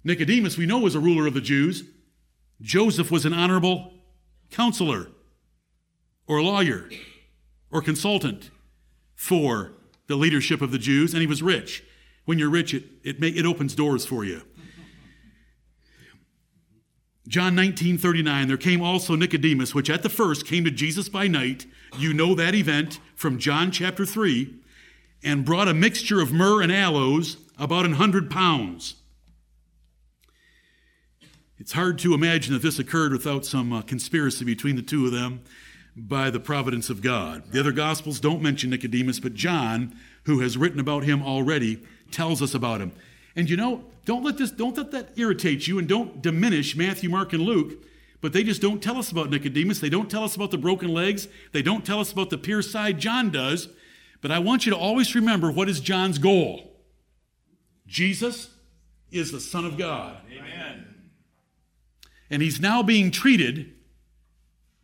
Nicodemus, 0.04 0.56
we 0.56 0.66
know, 0.66 0.78
was 0.78 0.94
a 0.94 1.00
ruler 1.00 1.26
of 1.26 1.34
the 1.34 1.40
Jews. 1.40 1.84
Joseph 2.60 3.10
was 3.10 3.24
an 3.24 3.32
honorable 3.32 3.92
counselor 4.50 5.08
or 6.26 6.42
lawyer 6.42 6.88
or 7.70 7.82
consultant 7.82 8.50
for 9.14 9.72
the 10.06 10.16
leadership 10.16 10.62
of 10.62 10.72
the 10.72 10.78
Jews, 10.78 11.12
and 11.12 11.20
he 11.20 11.26
was 11.26 11.42
rich. 11.42 11.84
When 12.24 12.38
you're 12.38 12.50
rich, 12.50 12.74
it, 12.74 12.84
it, 13.04 13.20
may, 13.20 13.28
it 13.28 13.46
opens 13.46 13.74
doors 13.74 14.04
for 14.06 14.24
you. 14.24 14.42
John 17.26 17.54
19, 17.54 17.98
39, 17.98 18.48
there 18.48 18.56
came 18.56 18.80
also 18.80 19.14
Nicodemus, 19.14 19.74
which 19.74 19.90
at 19.90 20.02
the 20.02 20.08
first 20.08 20.46
came 20.46 20.64
to 20.64 20.70
Jesus 20.70 21.10
by 21.10 21.26
night. 21.26 21.66
You 21.98 22.14
know 22.14 22.34
that 22.34 22.54
event 22.54 23.00
from 23.14 23.38
John 23.38 23.70
chapter 23.70 24.06
3, 24.06 24.54
and 25.22 25.44
brought 25.44 25.68
a 25.68 25.74
mixture 25.74 26.22
of 26.22 26.32
myrrh 26.32 26.62
and 26.62 26.72
aloes, 26.72 27.36
about 27.58 27.84
an 27.84 27.94
hundred 27.94 28.30
pounds. 28.30 28.94
It's 31.58 31.72
hard 31.72 31.98
to 32.00 32.14
imagine 32.14 32.52
that 32.52 32.62
this 32.62 32.78
occurred 32.78 33.12
without 33.12 33.44
some 33.44 33.72
uh, 33.72 33.82
conspiracy 33.82 34.44
between 34.44 34.76
the 34.76 34.82
two 34.82 35.06
of 35.06 35.12
them 35.12 35.42
by 35.96 36.30
the 36.30 36.38
providence 36.38 36.88
of 36.88 37.02
God. 37.02 37.50
The 37.50 37.58
other 37.58 37.72
Gospels 37.72 38.20
don't 38.20 38.40
mention 38.40 38.70
Nicodemus, 38.70 39.18
but 39.18 39.34
John, 39.34 39.96
who 40.24 40.38
has 40.40 40.56
written 40.56 40.78
about 40.78 41.02
him 41.02 41.20
already, 41.22 41.82
tells 42.12 42.40
us 42.40 42.54
about 42.54 42.80
him. 42.80 42.92
And 43.34 43.50
you 43.50 43.56
know, 43.56 43.84
don't 44.04 44.22
let 44.22 44.38
this, 44.38 44.52
don't 44.52 44.76
let 44.76 44.92
that 44.92 45.10
irritate 45.16 45.66
you, 45.66 45.78
and 45.78 45.88
don't 45.88 46.22
diminish 46.22 46.76
Matthew, 46.76 47.10
Mark, 47.10 47.32
and 47.32 47.42
Luke. 47.42 47.84
But 48.20 48.32
they 48.32 48.44
just 48.44 48.62
don't 48.62 48.82
tell 48.82 48.96
us 48.96 49.10
about 49.10 49.30
Nicodemus. 49.30 49.80
They 49.80 49.90
don't 49.90 50.10
tell 50.10 50.24
us 50.24 50.36
about 50.36 50.50
the 50.50 50.58
broken 50.58 50.92
legs. 50.92 51.28
They 51.52 51.62
don't 51.62 51.84
tell 51.84 52.00
us 52.00 52.12
about 52.12 52.30
the 52.30 52.38
pierced 52.38 52.70
side. 52.70 52.98
John 52.98 53.30
does. 53.30 53.68
But 54.20 54.30
I 54.30 54.38
want 54.38 54.66
you 54.66 54.72
to 54.72 54.78
always 54.78 55.14
remember 55.14 55.50
what 55.50 55.68
is 55.68 55.80
John's 55.80 56.18
goal. 56.18 56.72
Jesus 57.86 58.50
is 59.10 59.30
the 59.30 59.40
Son 59.40 59.64
of 59.64 59.78
God. 59.78 60.16
Amen. 60.32 60.87
And 62.30 62.42
he's 62.42 62.60
now 62.60 62.82
being 62.82 63.10
treated 63.10 63.72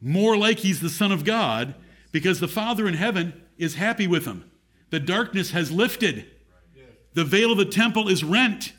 more 0.01 0.37
like 0.37 0.59
he's 0.59 0.81
the 0.81 0.91
Son 0.91 1.13
of 1.13 1.25
God 1.25 1.75
because 2.13 2.41
the 2.41 2.49
Father 2.49 2.87
in 2.87 2.95
heaven 2.95 3.43
is 3.59 3.75
happy 3.75 4.07
with 4.07 4.25
him. 4.25 4.51
The 4.91 5.01
darkness 5.01 5.51
has 5.51 5.73
lifted, 5.73 6.27
the 7.15 7.25
veil 7.25 7.53
of 7.53 7.59
the 7.59 7.65
temple 7.65 8.09
is 8.09 8.23
rent, 8.23 8.73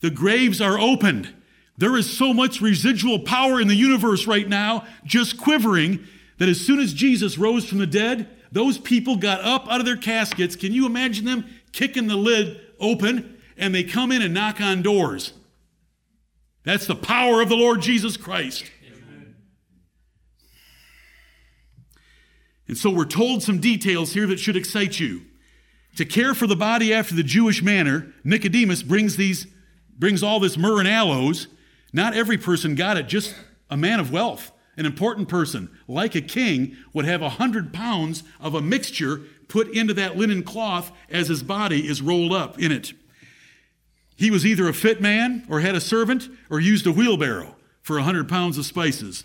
the 0.00 0.10
graves 0.10 0.60
are 0.60 0.78
opened. 0.78 1.34
There 1.76 1.96
is 1.96 2.16
so 2.16 2.34
much 2.34 2.60
residual 2.60 3.20
power 3.20 3.60
in 3.60 3.68
the 3.68 3.74
universe 3.76 4.26
right 4.26 4.48
now, 4.48 4.84
just 5.04 5.38
quivering, 5.38 6.04
that 6.38 6.48
as 6.48 6.60
soon 6.60 6.80
as 6.80 6.92
Jesus 6.92 7.38
rose 7.38 7.68
from 7.68 7.78
the 7.78 7.86
dead, 7.86 8.28
those 8.50 8.78
people 8.78 9.16
got 9.16 9.40
up 9.42 9.68
out 9.70 9.80
of 9.80 9.86
their 9.86 9.96
caskets. 9.96 10.56
Can 10.56 10.72
you 10.72 10.86
imagine 10.86 11.24
them 11.24 11.44
kicking 11.72 12.08
the 12.08 12.16
lid 12.16 12.60
open 12.80 13.38
and 13.56 13.74
they 13.74 13.84
come 13.84 14.10
in 14.10 14.22
and 14.22 14.34
knock 14.34 14.60
on 14.60 14.82
doors? 14.82 15.32
That's 16.68 16.86
the 16.86 16.94
power 16.94 17.40
of 17.40 17.48
the 17.48 17.56
Lord 17.56 17.80
Jesus 17.80 18.18
Christ. 18.18 18.70
Amen. 18.86 19.36
And 22.66 22.76
so 22.76 22.90
we're 22.90 23.06
told 23.06 23.42
some 23.42 23.58
details 23.58 24.12
here 24.12 24.26
that 24.26 24.38
should 24.38 24.54
excite 24.54 25.00
you. 25.00 25.22
To 25.96 26.04
care 26.04 26.34
for 26.34 26.46
the 26.46 26.54
body 26.54 26.92
after 26.92 27.14
the 27.14 27.22
Jewish 27.22 27.62
manner, 27.62 28.12
Nicodemus 28.22 28.82
brings 28.82 29.16
these 29.16 29.46
brings 29.98 30.22
all 30.22 30.40
this 30.40 30.58
myrrh 30.58 30.80
and 30.80 30.86
aloes. 30.86 31.46
Not 31.94 32.12
every 32.12 32.36
person 32.36 32.74
got 32.74 32.98
it, 32.98 33.08
just 33.08 33.34
a 33.70 33.76
man 33.78 33.98
of 33.98 34.12
wealth, 34.12 34.52
an 34.76 34.84
important 34.84 35.30
person, 35.30 35.70
like 35.88 36.14
a 36.14 36.20
king, 36.20 36.76
would 36.92 37.06
have 37.06 37.22
a 37.22 37.30
hundred 37.30 37.72
pounds 37.72 38.24
of 38.40 38.54
a 38.54 38.60
mixture 38.60 39.22
put 39.48 39.74
into 39.74 39.94
that 39.94 40.18
linen 40.18 40.42
cloth 40.42 40.92
as 41.08 41.28
his 41.28 41.42
body 41.42 41.88
is 41.88 42.02
rolled 42.02 42.34
up 42.34 42.58
in 42.58 42.72
it. 42.72 42.92
He 44.18 44.32
was 44.32 44.44
either 44.44 44.68
a 44.68 44.74
fit 44.74 45.00
man 45.00 45.46
or 45.48 45.60
had 45.60 45.76
a 45.76 45.80
servant 45.80 46.28
or 46.50 46.58
used 46.58 46.88
a 46.88 46.92
wheelbarrow 46.92 47.54
for 47.82 47.98
a 47.98 48.02
hundred 48.02 48.28
pounds 48.28 48.58
of 48.58 48.66
spices. 48.66 49.22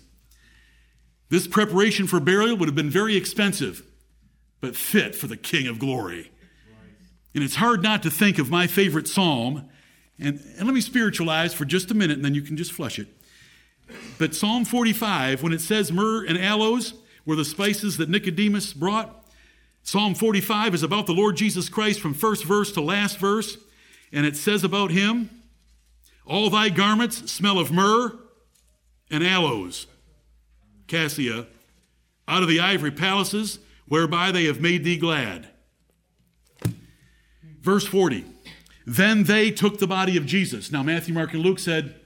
This 1.30 1.48
preparation 1.48 2.06
for 2.06 2.20
burial 2.20 2.56
would 2.56 2.68
have 2.68 2.76
been 2.76 2.90
very 2.90 3.16
expensive, 3.16 3.82
but 4.60 4.76
fit 4.76 5.16
for 5.16 5.26
the 5.26 5.36
King 5.36 5.66
of 5.66 5.80
glory. 5.80 6.30
And 7.34 7.42
it's 7.42 7.56
hard 7.56 7.82
not 7.82 8.04
to 8.04 8.10
think 8.10 8.38
of 8.38 8.50
my 8.50 8.68
favorite 8.68 9.08
psalm. 9.08 9.68
And, 10.20 10.40
and 10.56 10.64
let 10.64 10.74
me 10.74 10.80
spiritualize 10.80 11.52
for 11.52 11.64
just 11.64 11.90
a 11.90 11.94
minute, 11.94 12.16
and 12.16 12.24
then 12.24 12.36
you 12.36 12.42
can 12.42 12.56
just 12.56 12.70
flush 12.70 13.00
it. 13.00 13.08
But 14.16 14.32
Psalm 14.32 14.64
45, 14.64 15.42
when 15.42 15.52
it 15.52 15.60
says 15.60 15.90
myrrh 15.90 16.24
and 16.24 16.38
aloes 16.38 16.94
were 17.26 17.34
the 17.34 17.44
spices 17.44 17.96
that 17.96 18.08
Nicodemus 18.08 18.72
brought, 18.72 19.26
Psalm 19.82 20.14
45 20.14 20.72
is 20.72 20.84
about 20.84 21.06
the 21.06 21.12
Lord 21.12 21.36
Jesus 21.36 21.68
Christ 21.68 21.98
from 21.98 22.14
first 22.14 22.44
verse 22.44 22.70
to 22.72 22.80
last 22.80 23.18
verse. 23.18 23.58
And 24.14 24.24
it 24.24 24.36
says 24.36 24.62
about 24.62 24.92
him, 24.92 25.28
All 26.24 26.48
thy 26.48 26.68
garments 26.68 27.30
smell 27.30 27.58
of 27.58 27.72
myrrh 27.72 28.16
and 29.10 29.26
aloes, 29.26 29.88
cassia, 30.86 31.48
out 32.28 32.42
of 32.42 32.48
the 32.48 32.60
ivory 32.60 32.92
palaces 32.92 33.58
whereby 33.86 34.30
they 34.30 34.44
have 34.44 34.60
made 34.60 34.84
thee 34.84 34.96
glad. 34.96 35.48
Verse 37.60 37.86
40. 37.86 38.24
Then 38.86 39.24
they 39.24 39.50
took 39.50 39.78
the 39.78 39.86
body 39.86 40.16
of 40.16 40.26
Jesus. 40.26 40.70
Now, 40.70 40.82
Matthew, 40.82 41.12
Mark, 41.12 41.32
and 41.32 41.42
Luke 41.42 41.58
said, 41.58 41.96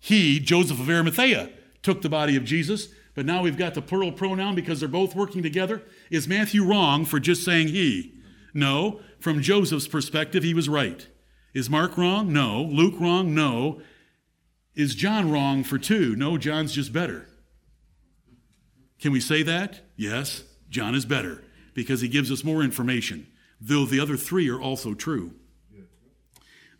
He, 0.00 0.40
Joseph 0.40 0.80
of 0.80 0.90
Arimathea, 0.90 1.50
took 1.82 2.02
the 2.02 2.08
body 2.08 2.34
of 2.36 2.44
Jesus. 2.44 2.88
But 3.14 3.26
now 3.26 3.42
we've 3.42 3.58
got 3.58 3.74
the 3.74 3.82
plural 3.82 4.10
pronoun 4.10 4.54
because 4.56 4.80
they're 4.80 4.88
both 4.88 5.14
working 5.14 5.42
together. 5.42 5.82
Is 6.10 6.26
Matthew 6.26 6.64
wrong 6.64 7.04
for 7.04 7.20
just 7.20 7.44
saying 7.44 7.68
he? 7.68 8.14
No. 8.54 9.00
From 9.22 9.40
Joseph's 9.40 9.88
perspective, 9.88 10.42
he 10.42 10.52
was 10.52 10.68
right. 10.68 11.06
Is 11.54 11.70
Mark 11.70 11.96
wrong? 11.96 12.32
No. 12.32 12.62
Luke 12.62 12.98
wrong? 13.00 13.34
No. 13.34 13.80
Is 14.74 14.94
John 14.94 15.30
wrong 15.30 15.64
for 15.64 15.78
two? 15.78 16.16
No, 16.16 16.36
John's 16.36 16.74
just 16.74 16.92
better. 16.92 17.28
Can 18.98 19.12
we 19.12 19.20
say 19.20 19.42
that? 19.42 19.80
Yes, 19.96 20.44
John 20.68 20.94
is 20.94 21.06
better 21.06 21.42
because 21.74 22.00
he 22.00 22.08
gives 22.08 22.30
us 22.30 22.44
more 22.44 22.62
information 22.62 23.26
though 23.62 23.84
the 23.84 24.00
other 24.00 24.16
three 24.16 24.50
are 24.50 24.60
also 24.60 24.92
true. 24.92 25.32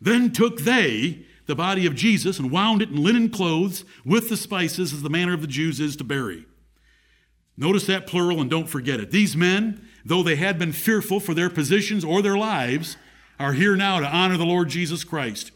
Then 0.01 0.31
took 0.31 0.61
they 0.61 1.25
the 1.45 1.55
body 1.55 1.85
of 1.85 1.95
Jesus 1.95 2.39
and 2.39 2.51
wound 2.51 2.81
it 2.81 2.89
in 2.89 3.01
linen 3.01 3.29
clothes 3.29 3.85
with 4.05 4.29
the 4.29 4.37
spices, 4.37 4.93
as 4.93 5.01
the 5.01 5.09
manner 5.09 5.33
of 5.33 5.41
the 5.41 5.47
Jews 5.47 5.79
is 5.79 5.95
to 5.97 6.03
bury. 6.03 6.45
Notice 7.55 7.85
that 7.87 8.07
plural 8.07 8.41
and 8.41 8.49
don't 8.49 8.67
forget 8.67 8.99
it. 8.99 9.11
These 9.11 9.35
men, 9.35 9.87
though 10.05 10.23
they 10.23 10.35
had 10.35 10.59
been 10.59 10.73
fearful 10.73 11.19
for 11.19 11.33
their 11.33 11.49
positions 11.49 12.03
or 12.03 12.21
their 12.21 12.37
lives, 12.37 12.97
are 13.39 13.53
here 13.53 13.75
now 13.75 13.99
to 13.99 14.07
honor 14.07 14.37
the 14.37 14.45
Lord 14.45 14.69
Jesus 14.69 15.03
Christ. 15.03 15.51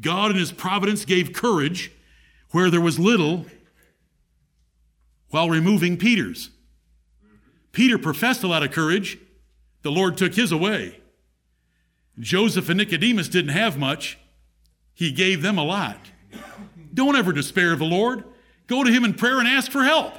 God 0.00 0.30
in 0.30 0.36
his 0.36 0.52
providence 0.52 1.04
gave 1.04 1.32
courage 1.32 1.92
where 2.50 2.70
there 2.70 2.80
was 2.80 2.98
little 2.98 3.46
while 5.30 5.50
removing 5.50 5.96
Peter's. 5.96 6.50
Peter 7.72 7.98
professed 7.98 8.42
a 8.42 8.48
lot 8.48 8.62
of 8.62 8.70
courage, 8.70 9.18
the 9.82 9.90
Lord 9.90 10.16
took 10.16 10.34
his 10.34 10.52
away. 10.52 11.00
Joseph 12.18 12.68
and 12.68 12.78
Nicodemus 12.78 13.28
didn't 13.28 13.50
have 13.50 13.78
much, 13.78 14.18
he 14.94 15.12
gave 15.12 15.42
them 15.42 15.58
a 15.58 15.64
lot. 15.64 15.98
Don't 16.94 17.16
ever 17.16 17.32
despair 17.32 17.72
of 17.72 17.78
the 17.78 17.84
Lord. 17.84 18.24
Go 18.66 18.82
to 18.82 18.90
him 18.90 19.04
in 19.04 19.12
prayer 19.14 19.38
and 19.38 19.46
ask 19.46 19.70
for 19.70 19.84
help. 19.84 20.14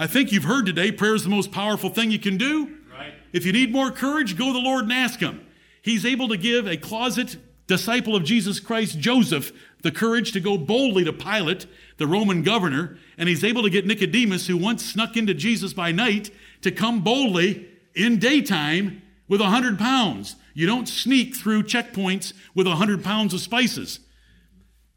I 0.00 0.06
think 0.06 0.32
you've 0.32 0.44
heard 0.44 0.64
today 0.64 0.90
prayer 0.92 1.14
is 1.14 1.24
the 1.24 1.28
most 1.28 1.52
powerful 1.52 1.90
thing 1.90 2.10
you 2.10 2.18
can 2.18 2.38
do. 2.38 2.78
Right. 2.90 3.12
If 3.34 3.44
you 3.44 3.52
need 3.52 3.70
more 3.70 3.90
courage, 3.90 4.34
go 4.34 4.46
to 4.46 4.52
the 4.54 4.58
Lord 4.58 4.84
and 4.84 4.92
ask 4.94 5.20
him. 5.20 5.46
He's 5.82 6.06
able 6.06 6.26
to 6.28 6.38
give 6.38 6.66
a 6.66 6.78
closet 6.78 7.36
disciple 7.66 8.16
of 8.16 8.24
Jesus 8.24 8.60
Christ, 8.60 8.98
Joseph, 8.98 9.52
the 9.82 9.90
courage 9.90 10.32
to 10.32 10.40
go 10.40 10.56
boldly 10.56 11.04
to 11.04 11.12
Pilate, 11.12 11.66
the 11.98 12.06
Roman 12.06 12.42
governor, 12.42 12.96
and 13.18 13.28
he's 13.28 13.44
able 13.44 13.62
to 13.62 13.68
get 13.68 13.86
Nicodemus, 13.86 14.46
who 14.46 14.56
once 14.56 14.86
snuck 14.86 15.18
into 15.18 15.34
Jesus 15.34 15.74
by 15.74 15.92
night, 15.92 16.30
to 16.62 16.70
come 16.70 17.02
boldly 17.02 17.68
in 17.94 18.18
daytime 18.18 19.02
with 19.28 19.42
a 19.42 19.52
100 19.52 19.78
pounds. 19.78 20.34
You 20.54 20.66
don't 20.66 20.88
sneak 20.88 21.36
through 21.36 21.64
checkpoints 21.64 22.32
with 22.54 22.66
a 22.66 22.70
100 22.70 23.04
pounds 23.04 23.34
of 23.34 23.40
spices. 23.40 24.00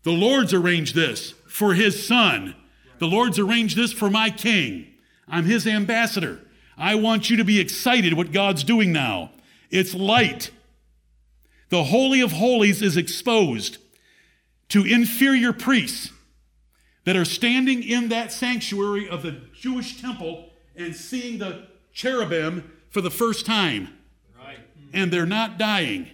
The 0.04 0.14
Lord's 0.14 0.54
arranged 0.54 0.96
this 0.96 1.32
for 1.46 1.74
his 1.74 2.08
son. 2.08 2.56
The 3.00 3.08
Lord's 3.08 3.38
arranged 3.38 3.76
this 3.76 3.92
for 3.92 4.10
my 4.10 4.30
king. 4.30 4.92
I'm 5.27 5.46
his 5.46 5.65
ambassador. 5.65 6.39
I 6.77 6.96
want 6.96 7.30
you 7.30 7.38
to 7.38 7.44
be 7.44 7.60
excited 7.60 8.13
what 8.13 8.32
God's 8.32 8.63
doing 8.63 8.92
now. 8.92 9.32
It's 9.70 9.94
light. 9.94 10.51
The 11.70 11.86
Holy 11.86 12.22
of 12.22 12.34
Holies 12.34 12.82
is 12.82 12.98
exposed 12.98 13.77
to 14.70 14.84
inferior 14.84 15.53
priests 15.53 16.12
that 17.06 17.15
are 17.15 17.25
standing 17.25 17.84
in 17.84 18.10
that 18.10 18.32
sanctuary 18.32 19.08
of 19.08 19.24
the 19.24 19.42
Jewish 19.53 20.00
temple 20.01 20.50
and 20.75 20.96
seeing 20.96 21.38
the 21.38 21.68
cherubim 21.92 22.72
for 22.89 23.01
the 23.01 23.12
first 23.12 23.46
time. 23.46 23.89
Right. 24.38 24.60
And 24.94 25.12
they're 25.12 25.25
not 25.25 25.58
dying. 25.58 26.10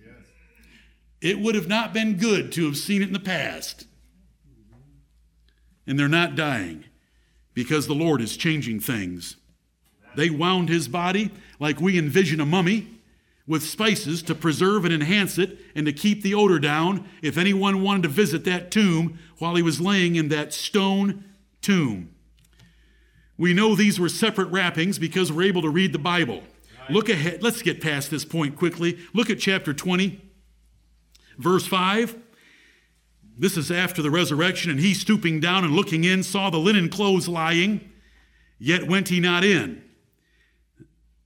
Yes. 0.00 0.14
It 1.20 1.38
would 1.38 1.54
have 1.54 1.68
not 1.68 1.92
been 1.92 2.16
good 2.16 2.52
to 2.52 2.66
have 2.66 2.76
seen 2.76 3.02
it 3.02 3.08
in 3.08 3.12
the 3.12 3.20
past. 3.20 3.86
And 5.86 5.98
they're 5.98 6.08
not 6.08 6.36
dying 6.36 6.84
because 7.54 7.86
the 7.86 7.94
Lord 7.94 8.20
is 8.20 8.36
changing 8.36 8.80
things. 8.80 9.36
They 10.16 10.30
wound 10.30 10.68
his 10.68 10.88
body 10.88 11.30
like 11.58 11.80
we 11.80 11.98
envision 11.98 12.40
a 12.40 12.46
mummy 12.46 12.86
with 13.46 13.62
spices 13.62 14.22
to 14.22 14.34
preserve 14.34 14.84
and 14.84 14.94
enhance 14.94 15.38
it 15.38 15.58
and 15.74 15.86
to 15.86 15.92
keep 15.92 16.22
the 16.22 16.34
odor 16.34 16.58
down 16.58 17.08
if 17.22 17.36
anyone 17.36 17.82
wanted 17.82 18.04
to 18.04 18.08
visit 18.08 18.44
that 18.44 18.70
tomb 18.70 19.18
while 19.38 19.56
he 19.56 19.62
was 19.62 19.80
laying 19.80 20.16
in 20.16 20.28
that 20.28 20.52
stone 20.52 21.24
tomb. 21.60 22.14
We 23.36 23.54
know 23.54 23.74
these 23.74 23.98
were 23.98 24.08
separate 24.08 24.48
wrappings 24.48 24.98
because 24.98 25.32
we're 25.32 25.42
able 25.42 25.62
to 25.62 25.68
read 25.68 25.92
the 25.92 25.98
Bible. 25.98 26.42
Look 26.88 27.08
ahead. 27.08 27.42
Let's 27.42 27.62
get 27.62 27.80
past 27.80 28.10
this 28.10 28.24
point 28.24 28.56
quickly. 28.56 28.98
Look 29.14 29.30
at 29.30 29.38
chapter 29.38 29.72
20, 29.72 30.20
verse 31.38 31.66
5. 31.66 32.16
This 33.36 33.56
is 33.56 33.70
after 33.70 34.02
the 34.02 34.10
resurrection, 34.10 34.70
and 34.70 34.80
he 34.80 34.94
stooping 34.94 35.40
down 35.40 35.64
and 35.64 35.74
looking 35.74 36.04
in 36.04 36.22
saw 36.22 36.50
the 36.50 36.58
linen 36.58 36.88
clothes 36.88 37.28
lying, 37.28 37.90
yet 38.58 38.86
went 38.86 39.08
he 39.08 39.20
not 39.20 39.44
in. 39.44 39.82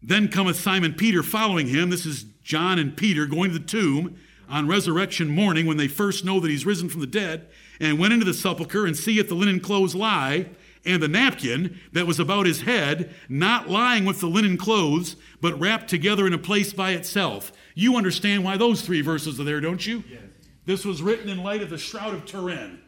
Then 0.03 0.29
cometh 0.29 0.57
Simon 0.57 0.95
Peter 0.95 1.23
following 1.23 1.67
him. 1.67 1.91
This 1.91 2.07
is 2.07 2.25
John 2.43 2.79
and 2.79 2.97
Peter 2.97 3.27
going 3.27 3.53
to 3.53 3.59
the 3.59 3.65
tomb 3.65 4.17
on 4.49 4.69
resurrection 4.69 5.29
morning 5.29 5.67
when 5.67 5.77
they 5.77 5.89
first 5.89 6.25
know 6.25 6.39
that 6.39 6.51
he's 6.51 6.65
risen 6.65 6.89
from 6.89 7.01
the 7.01 7.07
dead, 7.07 7.49
and 7.81 7.99
went 7.99 8.13
into 8.13 8.25
the 8.25 8.35
sepulchre 8.35 8.87
and 8.87 8.97
seeth 8.97 9.29
the 9.29 9.35
linen 9.35 9.61
clothes 9.61 9.95
lie 9.95 10.49
and 10.85 11.03
the 11.03 11.09
napkin 11.09 11.79
that 11.93 12.07
was 12.07 12.21
about 12.21 12.47
his 12.47 12.63
head, 12.63 13.13
not 13.29 13.69
lying 13.69 14.05
with 14.05 14.21
the 14.21 14.29
linen 14.29 14.57
clothes, 14.57 15.17
but 15.41 15.59
wrapped 15.59 15.91
together 15.91 16.27
in 16.27 16.33
a 16.33 16.39
place 16.39 16.73
by 16.73 16.93
itself. 16.93 17.51
You 17.75 17.97
understand 17.97 18.45
why 18.45 18.57
those 18.57 18.83
three 18.83 19.01
verses 19.01 19.41
are 19.41 19.45
there, 19.45 19.61
don't 19.61 19.85
you? 19.85 20.05
Yes. 20.09 20.21
This 20.67 20.85
was 20.85 21.01
written 21.01 21.29
in 21.29 21.43
light 21.43 21.63
of 21.63 21.71
the 21.71 21.79
Shroud 21.79 22.13
of 22.13 22.27
Turin. 22.27 22.81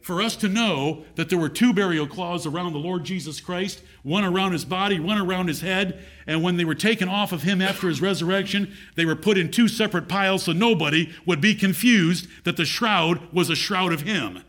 For 0.00 0.22
us 0.22 0.36
to 0.36 0.48
know 0.48 1.04
that 1.16 1.28
there 1.28 1.38
were 1.38 1.48
two 1.48 1.72
burial 1.72 2.06
cloths 2.06 2.46
around 2.46 2.72
the 2.72 2.78
Lord 2.78 3.02
Jesus 3.02 3.40
Christ, 3.40 3.82
one 4.04 4.22
around 4.22 4.52
his 4.52 4.64
body, 4.64 5.00
one 5.00 5.18
around 5.18 5.48
his 5.48 5.62
head, 5.62 6.00
and 6.28 6.44
when 6.44 6.56
they 6.56 6.64
were 6.64 6.76
taken 6.76 7.08
off 7.08 7.32
of 7.32 7.42
him 7.42 7.60
after 7.60 7.88
his 7.88 8.00
resurrection, 8.00 8.72
they 8.94 9.04
were 9.04 9.16
put 9.16 9.36
in 9.36 9.50
two 9.50 9.66
separate 9.66 10.08
piles 10.08 10.44
so 10.44 10.52
nobody 10.52 11.12
would 11.26 11.40
be 11.40 11.56
confused 11.56 12.28
that 12.44 12.56
the 12.56 12.64
shroud 12.64 13.32
was 13.32 13.50
a 13.50 13.56
shroud 13.56 13.92
of 13.92 14.02
him. 14.02 14.44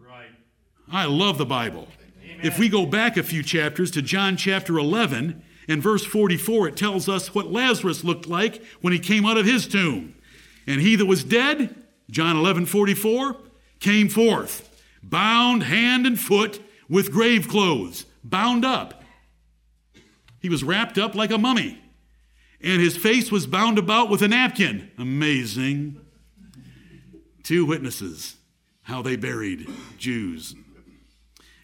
Right. 0.00 0.30
I 0.90 1.04
love 1.04 1.38
the 1.38 1.46
Bible. 1.46 1.86
Amen. 2.24 2.40
If 2.42 2.58
we 2.58 2.68
go 2.68 2.86
back 2.86 3.16
a 3.16 3.22
few 3.22 3.44
chapters 3.44 3.92
to 3.92 4.02
John 4.02 4.36
chapter 4.36 4.78
11 4.78 5.44
and 5.68 5.80
verse 5.80 6.04
44, 6.04 6.68
it 6.68 6.76
tells 6.76 7.08
us 7.08 7.32
what 7.36 7.52
Lazarus 7.52 8.02
looked 8.02 8.26
like 8.26 8.64
when 8.80 8.92
he 8.92 8.98
came 8.98 9.24
out 9.24 9.38
of 9.38 9.46
his 9.46 9.68
tomb. 9.68 10.15
And 10.66 10.80
he 10.80 10.96
that 10.96 11.06
was 11.06 11.24
dead, 11.24 11.74
John 12.10 12.36
11 12.36 12.66
44, 12.66 13.36
came 13.80 14.08
forth, 14.08 14.68
bound 15.02 15.64
hand 15.64 16.06
and 16.06 16.18
foot 16.18 16.60
with 16.88 17.12
grave 17.12 17.48
clothes, 17.48 18.06
bound 18.24 18.64
up. 18.64 19.02
He 20.40 20.48
was 20.48 20.64
wrapped 20.64 20.98
up 20.98 21.14
like 21.14 21.30
a 21.30 21.38
mummy, 21.38 21.82
and 22.60 22.80
his 22.80 22.96
face 22.96 23.30
was 23.30 23.46
bound 23.46 23.78
about 23.78 24.10
with 24.10 24.22
a 24.22 24.28
napkin. 24.28 24.90
Amazing. 24.98 26.00
Two 27.42 27.64
witnesses 27.64 28.36
how 28.82 29.02
they 29.02 29.16
buried 29.16 29.68
Jews. 29.98 30.54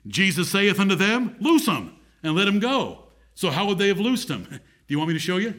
Jesus 0.07 0.51
saith 0.51 0.81
unto 0.81 0.97
them, 0.97 1.37
Loose 1.41 1.67
him 1.67 1.93
and 2.23 2.35
let 2.35 2.49
him 2.49 2.59
go. 2.59 3.05
So, 3.35 3.51
how 3.51 3.67
would 3.67 3.79
they 3.79 3.89
have 3.89 4.01
loosed 4.01 4.29
him? 4.29 4.45
Do 4.51 4.59
you 4.89 4.99
want 4.99 5.09
me 5.09 5.15
to 5.15 5.21
show 5.21 5.37
you? 5.37 5.55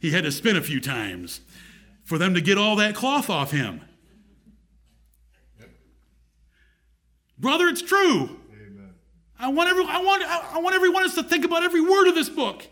He 0.00 0.10
had 0.10 0.24
to 0.24 0.32
spin 0.32 0.56
a 0.56 0.62
few 0.62 0.80
times 0.80 1.40
for 2.06 2.18
them 2.18 2.34
to 2.34 2.40
get 2.40 2.56
all 2.56 2.76
that 2.76 2.94
cloth 2.94 3.28
off 3.28 3.50
him. 3.50 3.82
Brother, 7.38 7.66
it's 7.66 7.82
true. 7.82 8.40
I 9.38 9.48
want, 9.48 9.68
every, 9.68 9.84
I, 9.84 10.00
want, 10.00 10.22
I 10.22 10.58
want 10.60 10.74
everyone 10.74 11.02
else 11.02 11.16
to 11.16 11.22
think 11.22 11.44
about 11.44 11.62
every 11.62 11.82
word 11.82 12.08
of 12.08 12.14
this 12.14 12.30
book. 12.30 12.66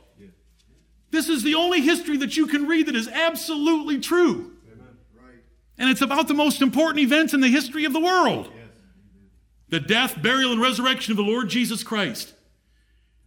This 1.11 1.29
is 1.29 1.43
the 1.43 1.57
only 1.57 1.83
history 1.83 2.17
that 2.19 2.37
you 2.37 2.47
can 2.47 2.67
read 2.67 2.87
that 2.87 2.97
is 2.97 3.07
absolutely 3.09 4.01
true. 4.01 4.53
And 5.77 5.91
it's 5.91 6.01
about 6.01 6.29
the 6.29 6.35
most 6.35 6.63
important 6.63 7.01
events 7.01 7.35
in 7.35 7.41
the 7.41 7.49
history 7.49 7.85
of 7.85 7.93
the 7.93 8.01
world 8.01 8.51
the 9.69 9.81
death, 9.81 10.23
burial, 10.23 10.53
and 10.53 10.61
resurrection 10.61 11.11
of 11.11 11.17
the 11.17 11.25
Lord 11.25 11.49
Jesus 11.49 11.83
Christ. 11.83 12.33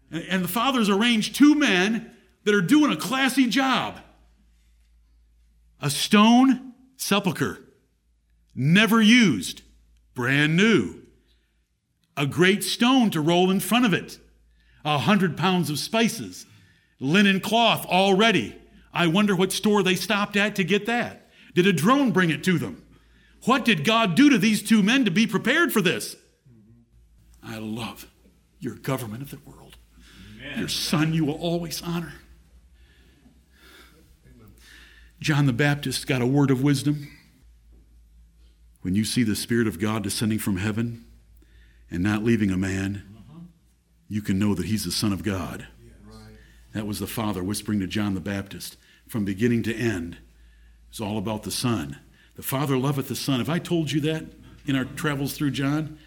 And, 0.10 0.24
and 0.30 0.44
the 0.44 0.48
Father's 0.48 0.90
arranged 0.90 1.36
two 1.36 1.56
men 1.56 2.16
that 2.46 2.56
are 2.56 2.62
doing 2.62 2.92
a 2.92 2.96
classy 2.96 3.48
job 3.48 4.00
a 5.82 5.90
stone 5.90 6.74
sepulcher, 6.96 7.60
never 8.56 9.02
used, 9.02 9.62
brand 10.14 10.56
new 10.56 11.08
a 12.18 12.26
great 12.26 12.64
stone 12.64 13.12
to 13.12 13.22
roll 13.22 13.52
in 13.52 13.60
front 13.60 13.86
of 13.86 13.94
it, 13.94 14.18
a 14.84 14.98
hundred 14.98 15.38
pounds 15.38 15.70
of 15.70 15.78
spices, 15.78 16.48
linen 17.00 17.40
cloth 17.40 17.86
already. 17.86 18.56
I 18.92 19.06
wonder 19.08 19.36
what 19.36 19.52
store 19.52 19.84
they 19.84 19.96
stopped 19.96 20.36
at 20.36 20.56
to 20.56 20.64
get 20.64 20.88
that. 20.88 21.30
Did 21.54 21.68
a 21.68 21.74
drone 21.74 22.12
bring 22.12 22.32
it 22.32 22.44
to 22.46 22.58
them? 22.58 22.84
What 23.46 23.64
did 23.64 23.86
God 23.86 24.16
do 24.16 24.32
to 24.32 24.38
these 24.40 24.64
two 24.64 24.82
men 24.82 25.06
to 25.06 25.12
be 25.12 25.28
prepared 25.28 25.72
for 25.72 25.82
this? 25.82 26.16
I 27.44 27.60
love 27.60 28.08
your 28.60 28.74
government 28.74 29.22
of 29.22 29.30
the 29.30 29.40
world. 29.50 29.78
Amen. 30.42 30.60
Your 30.60 30.68
son 30.68 31.14
you 31.14 31.24
will 31.24 31.36
always 31.36 31.84
honor. 31.84 32.14
John 35.20 35.46
the 35.46 35.54
Baptist 35.54 36.08
got 36.08 36.22
a 36.22 36.28
word 36.28 36.52
of 36.52 36.62
wisdom. 36.62 37.08
When 38.82 38.96
you 38.96 39.04
see 39.04 39.24
the 39.24 39.36
Spirit 39.36 39.68
of 39.68 39.80
God 39.80 40.04
descending 40.04 40.40
from 40.40 40.58
heaven, 40.58 41.06
and 41.90 42.04
not 42.04 42.24
leaving 42.24 42.52
a 42.52 42.58
man, 42.58 43.04
you 44.10 44.22
can 44.22 44.40
know 44.40 44.54
that 44.56 44.66
he's 44.66 44.86
the 44.86 44.92
Son 44.92 45.14
of 45.14 45.24
God. 45.24 45.68
That 46.74 46.86
was 46.86 47.00
the 47.00 47.08
Father 47.08 47.44
whispering 47.44 47.80
to 47.80 47.88
John 47.88 48.14
the 48.14 48.20
Baptist. 48.20 48.78
From 49.08 49.26
beginning 49.26 49.64
to 49.64 49.74
end, 49.74 50.18
it's 50.90 51.00
all 51.00 51.18
about 51.18 51.44
the 51.44 51.52
Son. 51.52 51.98
The 52.36 52.44
Father 52.44 52.78
loveth 52.78 53.08
the 53.08 53.16
Son. 53.16 53.40
Have 53.40 53.50
I 53.50 53.60
told 53.60 53.92
you 53.92 54.02
that 54.02 54.26
in 54.66 54.76
our 54.76 54.86
travels 54.86 55.34
through 55.34 55.52
John? 55.52 55.98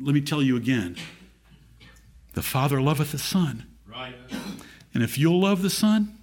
Let 0.00 0.14
me 0.14 0.20
tell 0.20 0.42
you 0.42 0.56
again. 0.56 0.96
The 2.34 2.42
Father 2.42 2.80
loveth 2.80 3.12
the 3.12 3.18
Son. 3.18 3.66
Right. 3.86 4.14
And 4.94 5.02
if 5.02 5.18
you'll 5.18 5.40
love 5.40 5.62
the 5.62 5.70
Son 5.70 6.18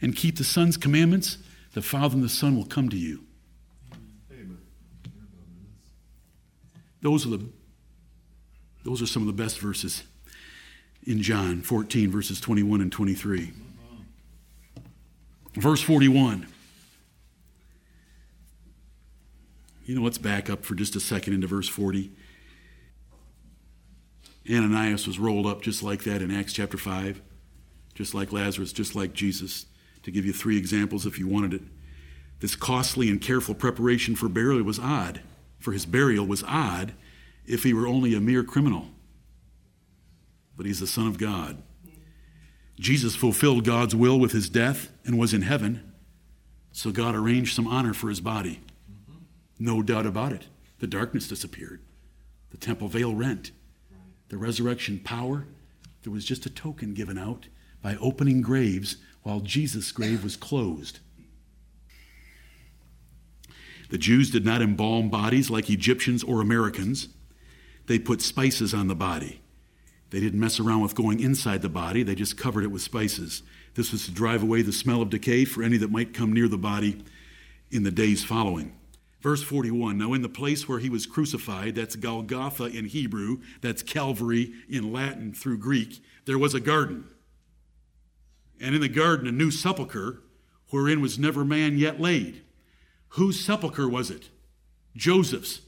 and 0.00 0.14
keep 0.14 0.36
the 0.36 0.44
Son's 0.44 0.76
commandments, 0.76 1.38
the 1.74 1.82
Father 1.82 2.14
and 2.14 2.24
the 2.24 2.28
Son 2.28 2.56
will 2.56 2.64
come 2.64 2.88
to 2.88 2.96
you. 2.96 3.24
Amen. 4.32 4.58
Those 7.02 7.26
are 7.26 7.30
the 7.30 7.46
those 8.84 9.02
are 9.02 9.06
some 9.06 9.22
of 9.22 9.26
the 9.26 9.42
best 9.42 9.58
verses 9.58 10.04
in 11.04 11.20
John 11.22 11.62
14, 11.62 12.10
verses 12.10 12.40
21 12.40 12.80
and 12.80 12.92
23. 12.92 13.52
Verse 15.54 15.82
41. 15.82 16.46
You 19.84 19.94
know, 19.94 20.02
let's 20.02 20.18
back 20.18 20.50
up 20.50 20.64
for 20.64 20.74
just 20.74 20.96
a 20.96 21.00
second 21.00 21.32
into 21.32 21.46
verse 21.46 21.68
40. 21.68 22.12
Ananias 24.50 25.06
was 25.06 25.18
rolled 25.18 25.46
up 25.46 25.62
just 25.62 25.82
like 25.82 26.04
that 26.04 26.22
in 26.22 26.30
Acts 26.30 26.52
chapter 26.52 26.78
5, 26.78 27.20
just 27.94 28.14
like 28.14 28.32
Lazarus, 28.32 28.72
just 28.72 28.94
like 28.94 29.12
Jesus. 29.12 29.66
To 30.08 30.12
give 30.12 30.24
you 30.24 30.32
three 30.32 30.56
examples 30.56 31.04
if 31.04 31.18
you 31.18 31.28
wanted 31.28 31.52
it. 31.52 31.62
This 32.40 32.56
costly 32.56 33.10
and 33.10 33.20
careful 33.20 33.54
preparation 33.54 34.16
for 34.16 34.26
burial 34.30 34.62
was 34.62 34.78
odd, 34.78 35.20
for 35.58 35.72
his 35.72 35.84
burial 35.84 36.24
was 36.24 36.42
odd 36.44 36.94
if 37.44 37.62
he 37.62 37.74
were 37.74 37.86
only 37.86 38.14
a 38.14 38.20
mere 38.20 38.42
criminal. 38.42 38.86
But 40.56 40.64
he's 40.64 40.80
the 40.80 40.86
Son 40.86 41.06
of 41.06 41.18
God. 41.18 41.62
Jesus 42.80 43.16
fulfilled 43.16 43.66
God's 43.66 43.94
will 43.94 44.18
with 44.18 44.32
his 44.32 44.48
death 44.48 44.90
and 45.04 45.18
was 45.18 45.34
in 45.34 45.42
heaven, 45.42 45.92
so 46.72 46.90
God 46.90 47.14
arranged 47.14 47.54
some 47.54 47.66
honor 47.66 47.92
for 47.92 48.08
his 48.08 48.22
body. 48.22 48.60
No 49.58 49.82
doubt 49.82 50.06
about 50.06 50.32
it. 50.32 50.46
The 50.78 50.86
darkness 50.86 51.28
disappeared, 51.28 51.82
the 52.48 52.56
temple 52.56 52.88
veil 52.88 53.14
rent, 53.14 53.50
the 54.30 54.38
resurrection 54.38 55.00
power. 55.00 55.44
There 56.02 56.12
was 56.14 56.24
just 56.24 56.46
a 56.46 56.50
token 56.50 56.94
given 56.94 57.18
out 57.18 57.48
by 57.82 57.96
opening 57.96 58.40
graves 58.40 58.96
while 59.22 59.40
Jesus' 59.40 59.92
grave 59.92 60.24
was 60.24 60.36
closed. 60.36 61.00
The 63.90 63.98
Jews 63.98 64.30
did 64.30 64.44
not 64.44 64.62
embalm 64.62 65.08
bodies 65.08 65.50
like 65.50 65.70
Egyptians 65.70 66.22
or 66.22 66.40
Americans. 66.40 67.08
They 67.86 67.98
put 67.98 68.20
spices 68.20 68.74
on 68.74 68.88
the 68.88 68.94
body. 68.94 69.40
They 70.10 70.20
didn't 70.20 70.40
mess 70.40 70.60
around 70.60 70.82
with 70.82 70.94
going 70.94 71.20
inside 71.20 71.62
the 71.62 71.68
body, 71.68 72.02
they 72.02 72.14
just 72.14 72.38
covered 72.38 72.64
it 72.64 72.70
with 72.70 72.82
spices. 72.82 73.42
This 73.74 73.92
was 73.92 74.06
to 74.06 74.10
drive 74.10 74.42
away 74.42 74.62
the 74.62 74.72
smell 74.72 75.02
of 75.02 75.10
decay 75.10 75.44
for 75.44 75.62
any 75.62 75.76
that 75.76 75.90
might 75.90 76.14
come 76.14 76.32
near 76.32 76.48
the 76.48 76.58
body 76.58 77.04
in 77.70 77.82
the 77.82 77.90
days 77.90 78.24
following. 78.24 78.74
Verse 79.20 79.42
41 79.42 79.98
Now, 79.98 80.14
in 80.14 80.22
the 80.22 80.28
place 80.28 80.68
where 80.68 80.78
he 80.78 80.88
was 80.88 81.06
crucified, 81.06 81.74
that's 81.74 81.96
Golgotha 81.96 82.64
in 82.64 82.86
Hebrew, 82.86 83.38
that's 83.60 83.82
Calvary 83.82 84.52
in 84.68 84.92
Latin 84.92 85.32
through 85.32 85.58
Greek, 85.58 86.00
there 86.24 86.38
was 86.38 86.54
a 86.54 86.60
garden. 86.60 87.04
And 88.60 88.74
in 88.74 88.80
the 88.80 88.88
garden, 88.88 89.26
a 89.26 89.32
new 89.32 89.50
sepulchre 89.50 90.22
wherein 90.70 91.00
was 91.00 91.18
never 91.18 91.44
man 91.44 91.78
yet 91.78 92.00
laid. 92.00 92.42
Whose 93.10 93.40
sepulchre 93.40 93.88
was 93.88 94.10
it? 94.10 94.28
Joseph's. 94.96 95.60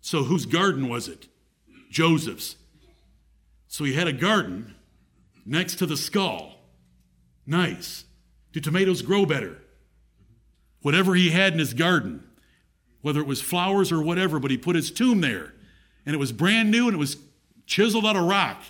So, 0.00 0.24
whose 0.24 0.46
garden 0.46 0.88
was 0.88 1.08
it? 1.08 1.26
Joseph's. 1.90 2.56
So 3.68 3.84
he 3.84 3.94
had 3.94 4.06
a 4.06 4.12
garden 4.12 4.74
next 5.44 5.76
to 5.76 5.86
the 5.86 5.96
skull. 5.96 6.60
Nice. 7.46 8.04
Do 8.52 8.60
tomatoes 8.60 9.02
grow 9.02 9.26
better? 9.26 9.58
Whatever 10.82 11.14
he 11.14 11.30
had 11.30 11.52
in 11.52 11.58
his 11.58 11.74
garden, 11.74 12.22
whether 13.02 13.20
it 13.20 13.26
was 13.26 13.40
flowers 13.40 13.92
or 13.92 14.00
whatever, 14.00 14.38
but 14.38 14.50
he 14.50 14.56
put 14.56 14.76
his 14.76 14.90
tomb 14.90 15.20
there. 15.20 15.52
And 16.04 16.14
it 16.14 16.18
was 16.18 16.32
brand 16.32 16.70
new 16.70 16.86
and 16.86 16.94
it 16.94 16.98
was 16.98 17.16
chiseled 17.66 18.06
out 18.06 18.16
of 18.16 18.24
rock. 18.24 18.62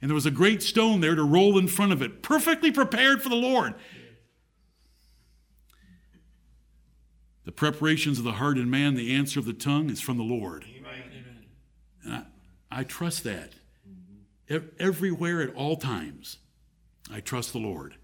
And 0.00 0.08
there 0.08 0.14
was 0.14 0.26
a 0.26 0.30
great 0.30 0.62
stone 0.62 1.00
there 1.00 1.14
to 1.14 1.24
roll 1.24 1.58
in 1.58 1.66
front 1.66 1.92
of 1.92 2.02
it, 2.02 2.22
perfectly 2.22 2.70
prepared 2.70 3.22
for 3.22 3.28
the 3.28 3.34
Lord. 3.34 3.74
The 7.44 7.52
preparations 7.52 8.18
of 8.18 8.24
the 8.24 8.32
heart 8.32 8.58
and 8.58 8.70
man, 8.70 8.94
the 8.94 9.14
answer 9.14 9.40
of 9.40 9.46
the 9.46 9.52
tongue 9.52 9.90
is 9.90 10.00
from 10.00 10.16
the 10.18 10.22
Lord. 10.22 10.64
Amen. 10.78 11.02
And 12.04 12.14
I, 12.14 12.24
I 12.70 12.84
trust 12.84 13.24
that. 13.24 13.54
Everywhere 14.78 15.42
at 15.42 15.54
all 15.54 15.76
times, 15.76 16.38
I 17.10 17.20
trust 17.20 17.52
the 17.52 17.58
Lord 17.58 17.96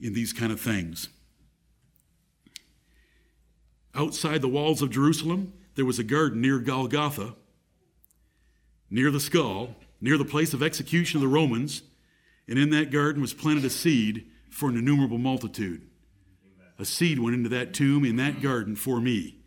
in 0.00 0.12
these 0.12 0.32
kind 0.32 0.52
of 0.52 0.60
things. 0.60 1.08
Outside 3.94 4.42
the 4.42 4.48
walls 4.48 4.82
of 4.82 4.90
Jerusalem, 4.90 5.54
there 5.74 5.84
was 5.84 5.98
a 5.98 6.04
garden 6.04 6.40
near 6.40 6.58
Golgotha, 6.58 7.34
near 8.90 9.10
the 9.10 9.20
skull, 9.20 9.76
near 10.00 10.18
the 10.18 10.24
place 10.24 10.52
of 10.52 10.62
execution 10.62 11.18
of 11.18 11.22
the 11.22 11.28
Romans, 11.28 11.82
and 12.48 12.58
in 12.58 12.70
that 12.70 12.90
garden 12.90 13.20
was 13.20 13.34
planted 13.34 13.64
a 13.64 13.70
seed 13.70 14.26
for 14.50 14.68
an 14.68 14.76
innumerable 14.76 15.18
multitude. 15.18 15.82
A 16.78 16.84
seed 16.84 17.18
went 17.18 17.34
into 17.34 17.48
that 17.48 17.72
tomb 17.72 18.04
in 18.04 18.16
that 18.16 18.42
garden 18.42 18.76
for 18.76 19.00
me. 19.00 19.38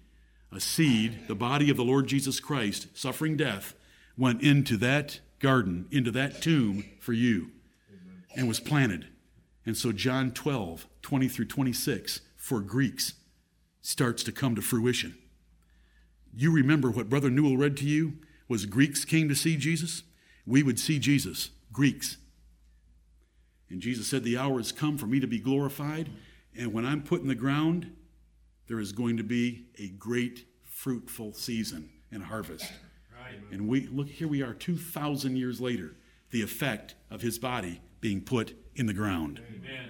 A 0.51 0.59
seed, 0.59 1.27
the 1.27 1.35
body 1.35 1.69
of 1.69 1.77
the 1.77 1.83
Lord 1.83 2.07
Jesus 2.07 2.39
Christ, 2.39 2.88
suffering 2.95 3.38
death, 3.38 3.75
went 4.17 4.41
into 4.41 4.77
that 4.77 5.19
garden, 5.39 5.88
into 5.91 6.12
that 6.12 6.41
tomb 6.41 6.83
for 6.99 7.13
you, 7.13 7.51
and 8.35 8.47
was 8.47 8.59
planted. 8.59 9.07
And 9.65 9.77
so 9.77 9.91
John 9.91 10.31
12, 10.31 10.88
20 11.03 11.27
through 11.27 11.45
26, 11.45 12.21
for 12.35 12.62
Greeks, 12.62 13.13
starts 13.81 14.23
to 14.23 14.31
come 14.31 14.55
to 14.55 14.62
fruition. 14.62 15.17
You 16.35 16.51
remember 16.51 16.89
what 16.89 17.09
Brother 17.09 17.29
Newell 17.29 17.57
read 17.57 17.77
to 17.77 17.85
you 17.85 18.13
was 18.47 18.65
Greeks 18.65 19.05
came 19.05 19.29
to 19.29 19.35
see 19.35 19.55
Jesus? 19.55 20.03
We 20.49 20.63
would 20.63 20.79
see 20.79 20.97
Jesus, 20.97 21.51
Greeks. 21.71 22.17
And 23.69 23.79
Jesus 23.79 24.07
said, 24.07 24.23
The 24.23 24.39
hour 24.39 24.57
has 24.57 24.71
come 24.71 24.97
for 24.97 25.05
me 25.05 25.19
to 25.19 25.27
be 25.27 25.38
glorified, 25.38 26.09
and 26.57 26.73
when 26.73 26.88
I'm 26.88 27.03
put 27.03 27.21
in 27.21 27.27
the 27.27 27.35
ground, 27.35 27.95
there 28.67 28.79
is 28.79 28.91
going 28.91 29.17
to 29.17 29.23
be 29.23 29.67
a 29.77 29.89
great 29.89 30.47
fruitful 30.63 31.33
season 31.33 31.91
and 32.12 32.23
harvest. 32.23 32.71
And 33.51 33.67
we 33.67 33.85
look 33.85 34.07
here 34.07 34.27
we 34.27 34.41
are 34.41 34.55
2,000 34.55 35.35
years 35.35 35.62
later, 35.62 35.95
the 36.31 36.41
effect 36.41 36.95
of 37.12 37.21
his 37.21 37.38
body 37.38 37.79
being 38.01 38.19
put 38.19 38.55
in 38.73 38.88
the 38.88 38.93
ground. 38.93 39.39
Amen. 39.55 39.89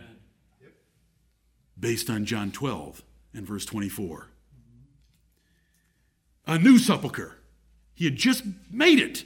Based 1.79 2.09
on 2.09 2.25
John 2.25 2.51
12 2.51 3.01
and 3.33 3.47
verse 3.47 3.63
24. 3.63 4.27
A 6.47 6.59
new 6.59 6.77
sepulchre. 6.77 7.37
He 7.93 8.03
had 8.03 8.17
just 8.17 8.43
made 8.69 8.99
it. 8.99 9.23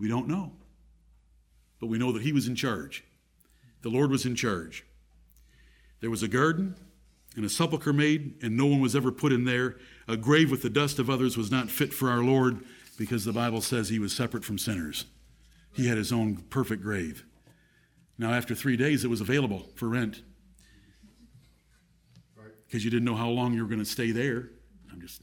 We 0.00 0.08
don't 0.08 0.26
know. 0.26 0.52
but 1.78 1.86
we 1.86 1.98
know 1.98 2.12
that 2.12 2.22
he 2.22 2.32
was 2.32 2.48
in 2.48 2.56
charge. 2.56 3.04
The 3.82 3.88
Lord 3.88 4.10
was 4.10 4.26
in 4.26 4.34
charge. 4.34 4.84
There 6.00 6.10
was 6.10 6.22
a 6.22 6.28
garden 6.28 6.74
and 7.36 7.44
a 7.44 7.48
sepulchre 7.48 7.92
made, 7.92 8.34
and 8.42 8.56
no 8.56 8.66
one 8.66 8.80
was 8.80 8.96
ever 8.96 9.12
put 9.12 9.32
in 9.32 9.44
there. 9.44 9.76
A 10.08 10.16
grave 10.16 10.50
with 10.50 10.62
the 10.62 10.70
dust 10.70 10.98
of 10.98 11.08
others 11.08 11.36
was 11.36 11.50
not 11.50 11.70
fit 11.70 11.94
for 11.94 12.10
our 12.10 12.22
Lord 12.22 12.60
because 12.98 13.24
the 13.24 13.32
Bible 13.32 13.60
says 13.60 13.88
he 13.88 13.98
was 13.98 14.12
separate 14.14 14.44
from 14.44 14.58
sinners. 14.58 15.04
He 15.72 15.86
had 15.86 15.96
his 15.96 16.12
own 16.12 16.36
perfect 16.50 16.82
grave. 16.82 17.24
Now, 18.18 18.32
after 18.32 18.54
three 18.54 18.76
days, 18.76 19.04
it 19.04 19.08
was 19.08 19.20
available 19.20 19.68
for 19.74 19.88
rent 19.88 20.22
because 22.66 22.84
you 22.84 22.90
didn't 22.90 23.04
know 23.04 23.16
how 23.16 23.28
long 23.28 23.52
you 23.54 23.62
were 23.62 23.68
going 23.68 23.80
to 23.80 23.84
stay 23.84 24.12
there. 24.12 24.50
I'm 24.92 25.00
just. 25.00 25.22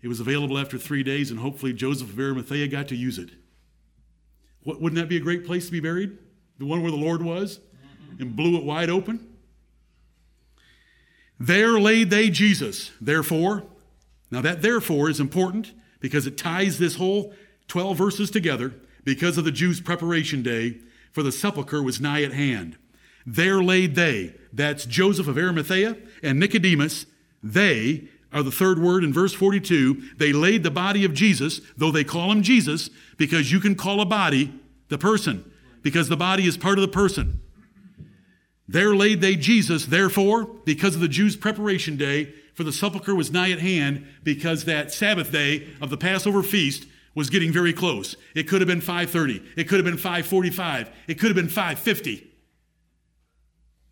It 0.00 0.08
was 0.08 0.18
available 0.18 0.58
after 0.58 0.78
three 0.78 1.02
days, 1.02 1.30
and 1.30 1.38
hopefully 1.38 1.72
Joseph 1.72 2.10
of 2.10 2.18
Arimathea 2.18 2.68
got 2.68 2.88
to 2.88 2.96
use 2.96 3.18
it. 3.18 3.30
Wouldn't 4.64 4.94
that 4.94 5.08
be 5.08 5.16
a 5.16 5.20
great 5.20 5.44
place 5.44 5.66
to 5.66 5.72
be 5.72 5.80
buried? 5.80 6.16
The 6.58 6.66
one 6.66 6.82
where 6.82 6.90
the 6.90 6.96
Lord 6.96 7.22
was, 7.22 7.60
and 8.18 8.36
blew 8.36 8.56
it 8.56 8.64
wide 8.64 8.90
open. 8.90 9.28
There 11.40 11.80
laid 11.80 12.10
they 12.10 12.30
Jesus. 12.30 12.92
Therefore, 13.00 13.64
now 14.30 14.40
that 14.42 14.62
therefore 14.62 15.10
is 15.10 15.18
important 15.18 15.72
because 15.98 16.26
it 16.26 16.38
ties 16.38 16.78
this 16.78 16.96
whole 16.96 17.34
12 17.68 17.96
verses 17.96 18.30
together 18.30 18.74
because 19.04 19.38
of 19.38 19.44
the 19.44 19.50
Jews' 19.50 19.80
preparation 19.80 20.42
day, 20.42 20.78
for 21.10 21.22
the 21.22 21.32
sepulchre 21.32 21.82
was 21.82 22.00
nigh 22.00 22.22
at 22.22 22.32
hand. 22.32 22.76
There 23.26 23.62
laid 23.62 23.94
they, 23.94 24.34
that's 24.52 24.84
Joseph 24.84 25.28
of 25.28 25.36
Arimathea 25.36 25.96
and 26.22 26.38
Nicodemus, 26.38 27.06
they 27.42 28.08
are 28.32 28.42
the 28.42 28.50
third 28.50 28.78
word 28.78 29.04
in 29.04 29.12
verse 29.12 29.32
42. 29.32 30.14
They 30.16 30.32
laid 30.32 30.62
the 30.62 30.70
body 30.70 31.04
of 31.04 31.14
Jesus, 31.14 31.60
though 31.76 31.90
they 31.90 32.04
call 32.04 32.32
him 32.32 32.42
Jesus, 32.42 32.90
because 33.16 33.52
you 33.52 33.60
can 33.60 33.74
call 33.74 34.00
a 34.00 34.06
body 34.06 34.52
the 34.88 34.98
person, 34.98 35.50
because 35.82 36.08
the 36.08 36.16
body 36.16 36.46
is 36.46 36.56
part 36.56 36.78
of 36.78 36.82
the 36.82 36.88
person. 36.88 37.40
There 38.68 38.94
laid 38.94 39.20
they 39.20 39.36
Jesus, 39.36 39.86
therefore, 39.86 40.44
because 40.64 40.94
of 40.94 41.00
the 41.00 41.08
Jews' 41.08 41.36
preparation 41.36 41.96
day, 41.96 42.32
for 42.54 42.64
the 42.64 42.72
sepulchre 42.72 43.14
was 43.14 43.30
nigh 43.30 43.50
at 43.50 43.58
hand, 43.58 44.06
because 44.22 44.64
that 44.64 44.92
Sabbath 44.92 45.32
day 45.32 45.68
of 45.80 45.90
the 45.90 45.96
Passover 45.96 46.42
feast 46.42 46.86
was 47.14 47.28
getting 47.28 47.52
very 47.52 47.72
close. 47.72 48.16
It 48.34 48.48
could 48.48 48.60
have 48.60 48.68
been 48.68 48.80
5:30. 48.80 49.42
It 49.56 49.68
could 49.68 49.78
have 49.78 49.84
been 49.84 49.98
5:45. 49.98 50.88
It 51.06 51.18
could 51.18 51.28
have 51.28 51.36
been 51.36 51.48
5:50. 51.48 52.28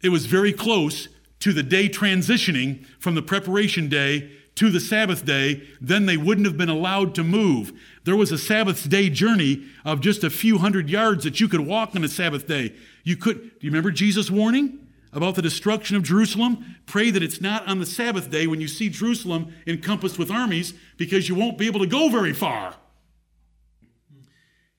It 0.03 0.09
was 0.09 0.25
very 0.27 0.53
close 0.53 1.09
to 1.41 1.53
the 1.53 1.63
day 1.63 1.89
transitioning 1.89 2.85
from 2.99 3.15
the 3.15 3.23
preparation 3.23 3.89
day 3.89 4.31
to 4.57 4.71
the 4.71 4.81
Sabbath 4.81 5.25
day, 5.25 5.67
then 5.81 6.07
they 6.07 6.17
wouldn't 6.17 6.47
have 6.47 6.59
been 6.59 6.69
allowed 6.69 7.15
to 7.15 7.25
move. 7.25 7.73
There 8.05 8.17
was 8.17 8.31
a 8.31 8.39
Sabbath 8.39 8.89
day 8.89 9.09
journey 9.09 9.65
of 9.85 10.01
just 10.01 10.23
a 10.23 10.31
few 10.31 10.59
hundred 10.59 10.91
yards 10.91 11.25
that 11.25 11.41
you 11.41 11.49
could 11.49 11.61
walk 11.61 11.97
on 11.97 12.05
a 12.05 12.09
Sabbath 12.09 12.47
day. 12.47 12.75
You 13.03 13.17
could, 13.17 13.41
do 13.41 13.67
you 13.67 13.71
remember 13.71 13.91
Jesus' 13.91 14.31
warning 14.31 14.87
about 15.13 15.35
the 15.35 15.43
destruction 15.43 15.97
of 15.97 16.03
Jerusalem? 16.03 16.77
Pray 16.85 17.11
that 17.11 17.23
it's 17.23 17.41
not 17.41 17.67
on 17.67 17.79
the 17.79 17.87
Sabbath 17.87 18.31
day 18.31 18.47
when 18.47 18.61
you 18.61 18.69
see 18.69 18.91
Jerusalem 18.91 19.55
encompassed 19.67 20.19
with 20.19 20.31
armies 20.31 20.75
because 20.99 21.29
you 21.29 21.35
won't 21.35 21.57
be 21.57 21.67
able 21.67 21.81
to 21.81 21.87
go 21.87 22.11
very 22.11 22.35
far. 22.35 22.75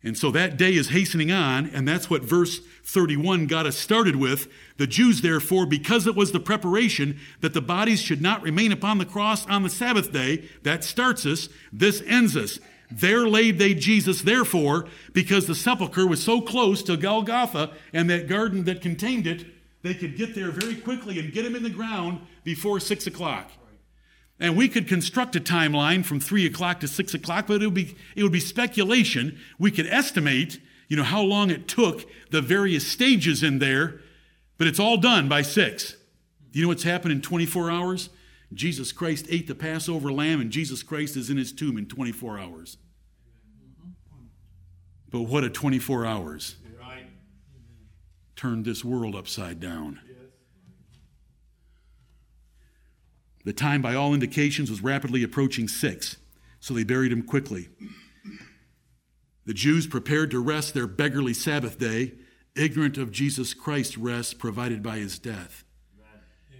And 0.04 0.18
so 0.18 0.32
that 0.32 0.58
day 0.58 0.74
is 0.74 0.90
hastening 0.90 1.32
on, 1.32 1.68
and 1.68 1.88
that's 1.88 2.10
what 2.10 2.24
verse 2.24 2.60
31 2.84 3.46
got 3.46 3.68
us 3.68 3.78
started 3.78 4.16
with. 4.16 4.52
The 4.78 4.88
Jews, 4.88 5.22
therefore, 5.22 5.68
because 5.68 6.08
it 6.08 6.16
was 6.16 6.32
the 6.32 6.40
preparation 6.40 7.20
that 7.42 7.54
the 7.54 7.62
bodies 7.62 8.02
should 8.02 8.22
not 8.22 8.42
remain 8.42 8.72
upon 8.72 8.98
the 8.98 9.06
cross 9.06 9.46
on 9.46 9.62
the 9.62 9.70
Sabbath 9.70 10.12
day, 10.12 10.50
that 10.64 10.84
starts 10.84 11.26
us, 11.26 11.50
this 11.72 12.02
ends 12.08 12.36
us. 12.36 12.60
There 12.90 13.28
laid 13.28 13.60
they 13.60 13.76
Jesus, 13.76 14.24
therefore, 14.24 14.88
because 15.14 15.46
the 15.46 15.56
sepulchre 15.56 16.08
was 16.08 16.24
so 16.24 16.42
close 16.42 16.82
to 16.84 16.98
Golgotha 16.98 17.72
and 17.94 18.10
that 18.10 18.28
garden 18.28 18.66
that 18.66 18.82
contained 18.82 19.28
it, 19.28 19.46
they 19.84 19.94
could 19.94 20.18
get 20.18 20.36
there 20.36 20.52
very 20.52 20.76
quickly 20.76 21.20
and 21.20 21.32
get 21.32 21.46
him 21.46 21.56
in 21.56 21.64
the 21.64 21.70
ground 21.70 22.22
before 22.44 22.80
six 22.80 23.08
o'clock. 23.08 23.52
And 24.42 24.58
we 24.58 24.68
could 24.68 24.88
construct 24.88 25.36
a 25.36 25.40
timeline 25.40 26.04
from 26.04 26.20
three 26.20 26.48
o'clock 26.48 26.80
to 26.80 26.88
six 26.88 27.14
o'clock, 27.14 27.46
but 27.46 27.62
it 27.62 27.68
would 27.68 27.76
be, 27.76 27.96
it 28.16 28.24
would 28.24 28.32
be 28.32 28.40
speculation. 28.40 29.40
We 29.60 29.70
could 29.70 29.86
estimate, 29.86 30.60
you 30.88 30.98
know, 30.98 31.04
how 31.04 31.22
long 31.22 31.52
it 31.52 31.68
took 31.68 32.10
the 32.32 32.42
various 32.42 32.86
stages 32.88 33.44
in 33.44 33.60
there, 33.60 34.02
but 34.58 34.66
it's 34.66 34.80
all 34.80 34.98
done 34.98 35.30
by 35.30 35.44
six. 35.44 35.96
Do 36.52 36.58
you 36.58 36.66
know 36.66 36.70
what's 36.70 36.82
happened 36.82 37.12
in 37.12 37.22
24 37.22 37.70
hours? 37.70 38.10
Jesus 38.52 38.92
Christ 38.92 39.28
ate 39.30 39.48
the 39.48 39.54
Passover 39.54 40.12
lamb, 40.12 40.42
and 40.42 40.50
Jesus 40.50 40.82
Christ 40.82 41.16
is 41.16 41.30
in 41.30 41.38
his 41.38 41.54
tomb 41.54 41.78
in 41.78 41.86
24 41.86 42.40
hours. 42.40 42.78
But 45.12 45.22
what 45.22 45.44
a 45.44 45.52
24 45.52 46.04
hours. 46.04 46.56
Turned 48.36 48.66
this 48.66 48.84
world 48.84 49.16
upside 49.16 49.60
down. 49.60 50.00
The 53.44 53.54
time, 53.54 53.82
by 53.82 53.96
all 53.96 54.14
indications, 54.14 54.70
was 54.70 54.84
rapidly 54.84 55.24
approaching 55.24 55.68
six, 55.68 56.18
so 56.60 56.74
they 56.74 56.84
buried 56.84 57.12
him 57.12 57.24
quickly. 57.24 57.70
The 59.46 59.54
Jews 59.54 59.88
prepared 59.88 60.30
to 60.32 60.40
rest 60.40 60.74
their 60.74 60.88
beggarly 60.88 61.34
Sabbath 61.34 61.80
day, 61.80 62.14
ignorant 62.56 62.98
of 62.98 63.12
Jesus 63.12 63.54
Christ's 63.54 63.98
rest 63.98 64.38
provided 64.38 64.84
by 64.84 64.98
his 64.98 65.18
death. 65.18 65.64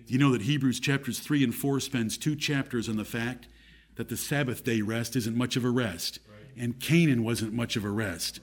You 0.08 0.18
know 0.18 0.32
that 0.32 0.42
Hebrews 0.42 0.80
chapters 0.80 1.20
3 1.20 1.44
and 1.44 1.56
4 1.56 1.80
spends 1.80 2.18
two 2.18 2.36
chapters 2.36 2.90
on 2.90 2.98
the 2.98 3.06
fact 3.06 3.48
that 3.96 4.10
the 4.10 4.18
Sabbath 4.18 4.64
day 4.64 4.82
rest 4.82 5.16
isn't 5.16 5.38
much 5.38 5.56
of 5.56 5.64
a 5.64 5.70
rest, 5.70 6.20
and 6.58 6.80
Canaan 6.80 7.24
wasn't 7.24 7.54
much 7.54 7.76
of 7.76 7.86
a 7.86 7.90
rest. 7.90 8.40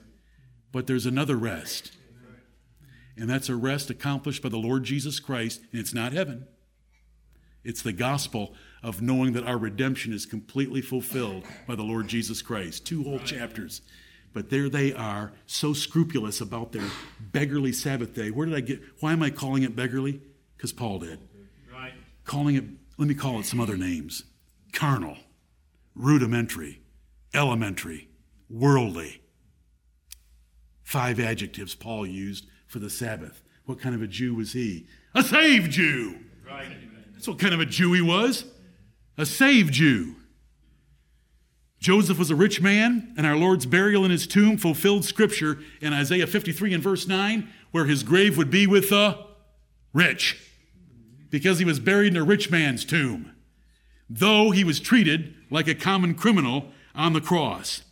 But 0.72 0.86
there's 0.86 1.06
another 1.06 1.36
rest, 1.36 1.92
and 3.16 3.28
that's 3.28 3.48
a 3.48 3.56
rest 3.56 3.90
accomplished 3.90 4.42
by 4.42 4.48
the 4.48 4.56
Lord 4.56 4.84
Jesus 4.84 5.18
Christ, 5.18 5.60
and 5.72 5.80
it's 5.80 5.92
not 5.92 6.12
heaven. 6.12 6.46
It's 7.68 7.82
the 7.82 7.92
gospel 7.92 8.54
of 8.82 9.02
knowing 9.02 9.34
that 9.34 9.44
our 9.44 9.58
redemption 9.58 10.14
is 10.14 10.24
completely 10.24 10.80
fulfilled 10.80 11.44
by 11.66 11.74
the 11.74 11.82
Lord 11.82 12.08
Jesus 12.08 12.40
Christ. 12.40 12.86
Two 12.86 13.04
whole 13.04 13.18
chapters. 13.18 13.82
But 14.32 14.48
there 14.48 14.70
they 14.70 14.94
are, 14.94 15.32
so 15.44 15.74
scrupulous 15.74 16.40
about 16.40 16.72
their 16.72 16.86
beggarly 17.20 17.74
Sabbath 17.74 18.14
day. 18.14 18.30
Where 18.30 18.46
did 18.46 18.54
I 18.54 18.60
get? 18.60 18.80
Why 19.00 19.12
am 19.12 19.22
I 19.22 19.28
calling 19.28 19.64
it 19.64 19.76
beggarly? 19.76 20.22
Because 20.56 20.72
Paul 20.72 21.00
did. 21.00 21.18
Right. 21.70 21.92
Calling 22.24 22.56
it, 22.56 22.64
let 22.96 23.06
me 23.06 23.14
call 23.14 23.38
it 23.38 23.44
some 23.44 23.60
other 23.60 23.76
names 23.76 24.24
carnal, 24.72 25.18
rudimentary, 25.94 26.80
elementary, 27.34 28.08
worldly. 28.48 29.20
Five 30.82 31.20
adjectives 31.20 31.74
Paul 31.74 32.06
used 32.06 32.46
for 32.66 32.78
the 32.78 32.88
Sabbath. 32.88 33.42
What 33.66 33.78
kind 33.78 33.94
of 33.94 34.00
a 34.00 34.06
Jew 34.06 34.34
was 34.36 34.54
he? 34.54 34.86
A 35.14 35.22
saved 35.22 35.72
Jew. 35.72 36.20
Right. 36.46 36.88
That's 37.18 37.26
what 37.26 37.40
kind 37.40 37.52
of 37.52 37.58
a 37.58 37.66
Jew 37.66 37.94
he 37.94 38.00
was 38.00 38.44
a 39.16 39.26
saved 39.26 39.74
Jew. 39.74 40.14
Joseph 41.80 42.16
was 42.16 42.30
a 42.30 42.36
rich 42.36 42.60
man, 42.60 43.12
and 43.16 43.26
our 43.26 43.34
Lord's 43.34 43.66
burial 43.66 44.04
in 44.04 44.12
his 44.12 44.24
tomb 44.24 44.56
fulfilled 44.56 45.04
scripture 45.04 45.58
in 45.80 45.92
Isaiah 45.92 46.28
53 46.28 46.74
and 46.74 46.82
verse 46.82 47.08
9, 47.08 47.48
where 47.72 47.86
his 47.86 48.04
grave 48.04 48.38
would 48.38 48.52
be 48.52 48.68
with 48.68 48.90
the 48.90 49.18
rich, 49.92 50.40
because 51.28 51.58
he 51.58 51.64
was 51.64 51.80
buried 51.80 52.12
in 52.12 52.16
a 52.16 52.22
rich 52.22 52.52
man's 52.52 52.84
tomb, 52.84 53.32
though 54.08 54.52
he 54.52 54.62
was 54.62 54.78
treated 54.78 55.34
like 55.50 55.66
a 55.66 55.74
common 55.74 56.14
criminal 56.14 56.70
on 56.94 57.14
the 57.14 57.20
cross. 57.20 57.82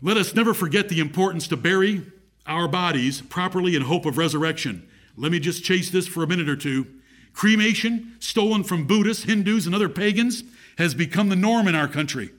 Let 0.00 0.16
us 0.16 0.34
never 0.34 0.54
forget 0.54 0.88
the 0.88 1.00
importance 1.00 1.46
to 1.48 1.58
bury 1.58 2.10
our 2.46 2.66
bodies 2.66 3.20
properly 3.20 3.76
in 3.76 3.82
hope 3.82 4.06
of 4.06 4.16
resurrection. 4.16 4.88
Let 5.18 5.30
me 5.30 5.38
just 5.38 5.62
chase 5.62 5.90
this 5.90 6.08
for 6.08 6.22
a 6.22 6.26
minute 6.26 6.48
or 6.48 6.56
two. 6.56 6.86
Cremation, 7.32 8.16
stolen 8.20 8.64
from 8.64 8.86
Buddhists, 8.86 9.24
Hindus, 9.24 9.66
and 9.66 9.74
other 9.74 9.88
pagans, 9.88 10.44
has 10.78 10.94
become 10.94 11.28
the 11.28 11.36
norm 11.36 11.68
in 11.68 11.74
our 11.74 11.88
country. 11.88 12.30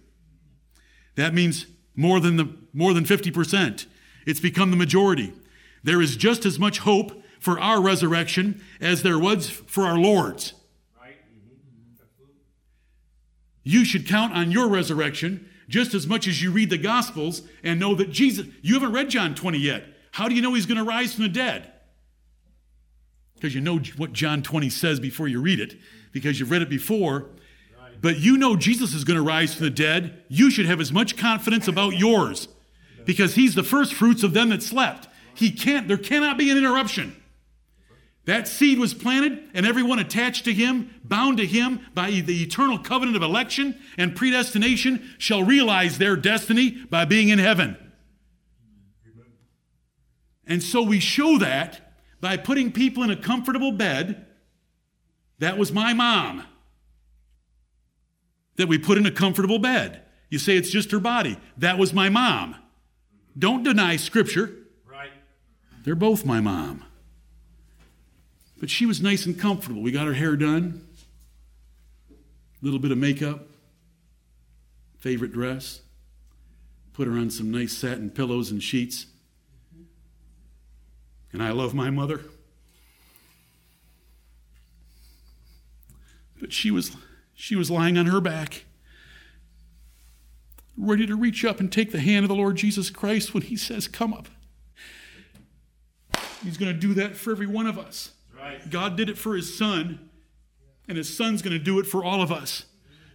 That 1.15 1.33
means 1.33 1.67
more 1.95 2.19
than, 2.19 2.37
the, 2.37 2.55
more 2.73 2.93
than 2.93 3.03
50%. 3.03 3.85
It's 4.25 4.39
become 4.39 4.71
the 4.71 4.77
majority. 4.77 5.33
There 5.83 6.01
is 6.01 6.15
just 6.15 6.45
as 6.45 6.57
much 6.57 6.79
hope 6.79 7.23
for 7.39 7.59
our 7.59 7.81
resurrection 7.81 8.61
as 8.79 9.03
there 9.03 9.19
was 9.19 9.49
for 9.49 9.83
our 9.83 9.97
Lord's. 9.97 10.53
Right? 10.99 11.17
Mm-hmm. 11.17 12.27
You 13.63 13.85
should 13.85 14.07
count 14.07 14.33
on 14.33 14.51
your 14.51 14.69
resurrection 14.69 15.49
just 15.67 15.93
as 15.93 16.07
much 16.07 16.27
as 16.27 16.41
you 16.41 16.51
read 16.51 16.69
the 16.69 16.77
Gospels 16.77 17.41
and 17.63 17.79
know 17.79 17.95
that 17.95 18.11
Jesus, 18.11 18.47
you 18.61 18.75
haven't 18.75 18.93
read 18.93 19.09
John 19.09 19.35
20 19.35 19.57
yet. 19.57 19.85
How 20.11 20.29
do 20.29 20.35
you 20.35 20.41
know 20.41 20.53
he's 20.53 20.65
going 20.65 20.77
to 20.77 20.83
rise 20.83 21.15
from 21.15 21.23
the 21.23 21.29
dead? 21.29 21.72
Because 23.43 23.53
you 23.53 23.59
know 23.59 23.77
what 23.97 24.13
John 24.13 24.41
20 24.41 24.69
says 24.69 25.01
before 25.01 25.27
you 25.27 25.41
read 25.41 25.59
it, 25.59 25.75
because 26.13 26.39
you've 26.39 26.49
read 26.49 26.61
it 26.61 26.69
before. 26.69 27.25
But 27.99 28.17
you 28.19 28.37
know 28.37 28.55
Jesus 28.55 28.93
is 28.93 29.03
going 29.03 29.17
to 29.17 29.21
rise 29.21 29.53
from 29.53 29.65
the 29.65 29.69
dead. 29.69 30.23
You 30.29 30.49
should 30.49 30.65
have 30.65 30.79
as 30.79 30.93
much 30.93 31.17
confidence 31.17 31.67
about 31.67 31.97
yours 31.97 32.47
because 33.03 33.35
he's 33.35 33.53
the 33.53 33.61
first 33.61 33.93
fruits 33.95 34.23
of 34.23 34.33
them 34.33 34.47
that 34.51 34.63
slept. 34.63 35.09
He 35.35 35.51
can't, 35.51 35.89
there 35.89 35.97
cannot 35.97 36.37
be 36.37 36.51
an 36.51 36.57
interruption. 36.57 37.21
That 38.23 38.47
seed 38.47 38.79
was 38.79 38.93
planted, 38.93 39.43
and 39.53 39.65
everyone 39.65 39.99
attached 39.99 40.45
to 40.45 40.53
him, 40.53 41.01
bound 41.03 41.35
to 41.39 41.45
him 41.45 41.81
by 41.93 42.11
the 42.11 42.43
eternal 42.43 42.79
covenant 42.79 43.17
of 43.17 43.23
election 43.23 43.77
and 43.97 44.15
predestination, 44.15 45.15
shall 45.17 45.43
realize 45.43 45.97
their 45.97 46.15
destiny 46.15 46.69
by 46.89 47.03
being 47.03 47.27
in 47.27 47.39
heaven. 47.39 47.75
And 50.47 50.63
so 50.63 50.81
we 50.81 51.01
show 51.01 51.37
that 51.39 51.92
by 52.23 52.37
putting 52.37 52.71
people 52.71 53.03
in 53.03 53.11
a 53.11 53.17
comfortable 53.17 53.73
bed. 53.73 54.25
That 55.39 55.57
was 55.57 55.73
my 55.73 55.91
mom. 55.91 56.45
That 58.55 58.69
we 58.69 58.77
put 58.77 58.97
in 58.97 59.05
a 59.05 59.11
comfortable 59.11 59.59
bed. 59.59 60.03
You 60.29 60.39
say 60.39 60.55
it's 60.55 60.69
just 60.69 60.91
her 60.91 61.01
body. 61.01 61.37
That 61.57 61.77
was 61.77 61.93
my 61.93 62.07
mom. 62.07 62.55
Don't 63.37 63.61
deny 63.63 63.97
Scripture. 63.97 64.55
Right. 64.85 65.11
They're 65.83 65.95
both 65.95 66.25
my 66.25 66.39
mom. 66.39 66.85
But 68.57 68.69
she 68.69 68.85
was 68.85 69.01
nice 69.01 69.25
and 69.25 69.37
comfortable. 69.37 69.81
We 69.81 69.91
got 69.91 70.07
her 70.07 70.13
hair 70.13 70.37
done, 70.37 70.87
a 72.09 72.63
little 72.63 72.79
bit 72.79 72.93
of 72.93 72.97
makeup, 72.97 73.47
favorite 74.97 75.33
dress, 75.33 75.81
put 76.93 77.05
her 77.05 77.17
on 77.17 77.29
some 77.31 77.51
nice 77.51 77.73
satin 77.73 78.09
pillows 78.09 78.49
and 78.49 78.63
sheets. 78.63 79.07
And 81.33 81.41
I 81.41 81.51
love 81.51 81.73
my 81.73 81.89
mother. 81.89 82.21
But 86.39 86.53
she 86.53 86.69
was, 86.71 86.95
she 87.33 87.55
was 87.55 87.71
lying 87.71 87.97
on 87.97 88.05
her 88.05 88.21
back, 88.21 88.65
ready 90.77 91.07
to 91.07 91.15
reach 91.15 91.43
up 91.43 91.59
and 91.59 91.71
take 91.71 91.91
the 91.91 91.99
hand 91.99 92.23
of 92.23 92.29
the 92.29 92.35
Lord 92.35 92.55
Jesus 92.55 92.89
Christ 92.89 93.33
when 93.33 93.43
he 93.43 93.55
says, 93.55 93.87
Come 93.87 94.13
up. 94.13 94.27
He's 96.43 96.57
going 96.57 96.73
to 96.73 96.79
do 96.79 96.93
that 96.95 97.15
for 97.15 97.31
every 97.31 97.47
one 97.47 97.65
of 97.65 97.79
us. 97.79 98.11
Right. 98.37 98.69
God 98.69 98.97
did 98.97 99.09
it 99.09 99.17
for 99.17 99.35
his 99.35 99.57
son, 99.57 100.09
and 100.87 100.97
his 100.97 101.15
son's 101.15 101.41
going 101.41 101.57
to 101.57 101.63
do 101.63 101.79
it 101.79 101.85
for 101.85 102.03
all 102.03 102.21
of 102.21 102.31
us. 102.31 102.65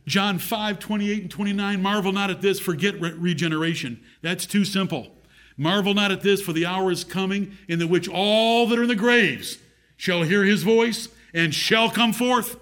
John 0.06 0.38
5, 0.38 0.78
28 0.78 1.22
and 1.22 1.30
29, 1.30 1.82
marvel 1.82 2.12
not 2.12 2.30
at 2.30 2.40
this, 2.40 2.58
forget 2.58 2.98
re- 2.98 3.12
regeneration. 3.12 4.02
That's 4.22 4.46
too 4.46 4.64
simple. 4.64 5.17
Marvel 5.58 5.92
not 5.92 6.12
at 6.12 6.22
this, 6.22 6.40
for 6.40 6.52
the 6.52 6.64
hour 6.64 6.90
is 6.90 7.04
coming 7.04 7.58
in 7.66 7.80
the 7.80 7.86
which 7.86 8.08
all 8.08 8.66
that 8.68 8.78
are 8.78 8.82
in 8.84 8.88
the 8.88 8.94
graves 8.94 9.58
shall 9.96 10.22
hear 10.22 10.44
his 10.44 10.62
voice 10.62 11.08
and 11.34 11.52
shall 11.52 11.90
come 11.90 12.12
forth. 12.12 12.56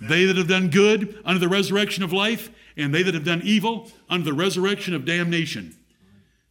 They 0.00 0.26
that 0.26 0.36
have 0.36 0.48
done 0.48 0.68
good 0.68 1.18
under 1.24 1.40
the 1.40 1.48
resurrection 1.48 2.04
of 2.04 2.12
life, 2.12 2.50
and 2.76 2.94
they 2.94 3.02
that 3.02 3.14
have 3.14 3.24
done 3.24 3.40
evil 3.42 3.90
under 4.08 4.24
the 4.24 4.34
resurrection 4.34 4.94
of 4.94 5.04
damnation. 5.04 5.74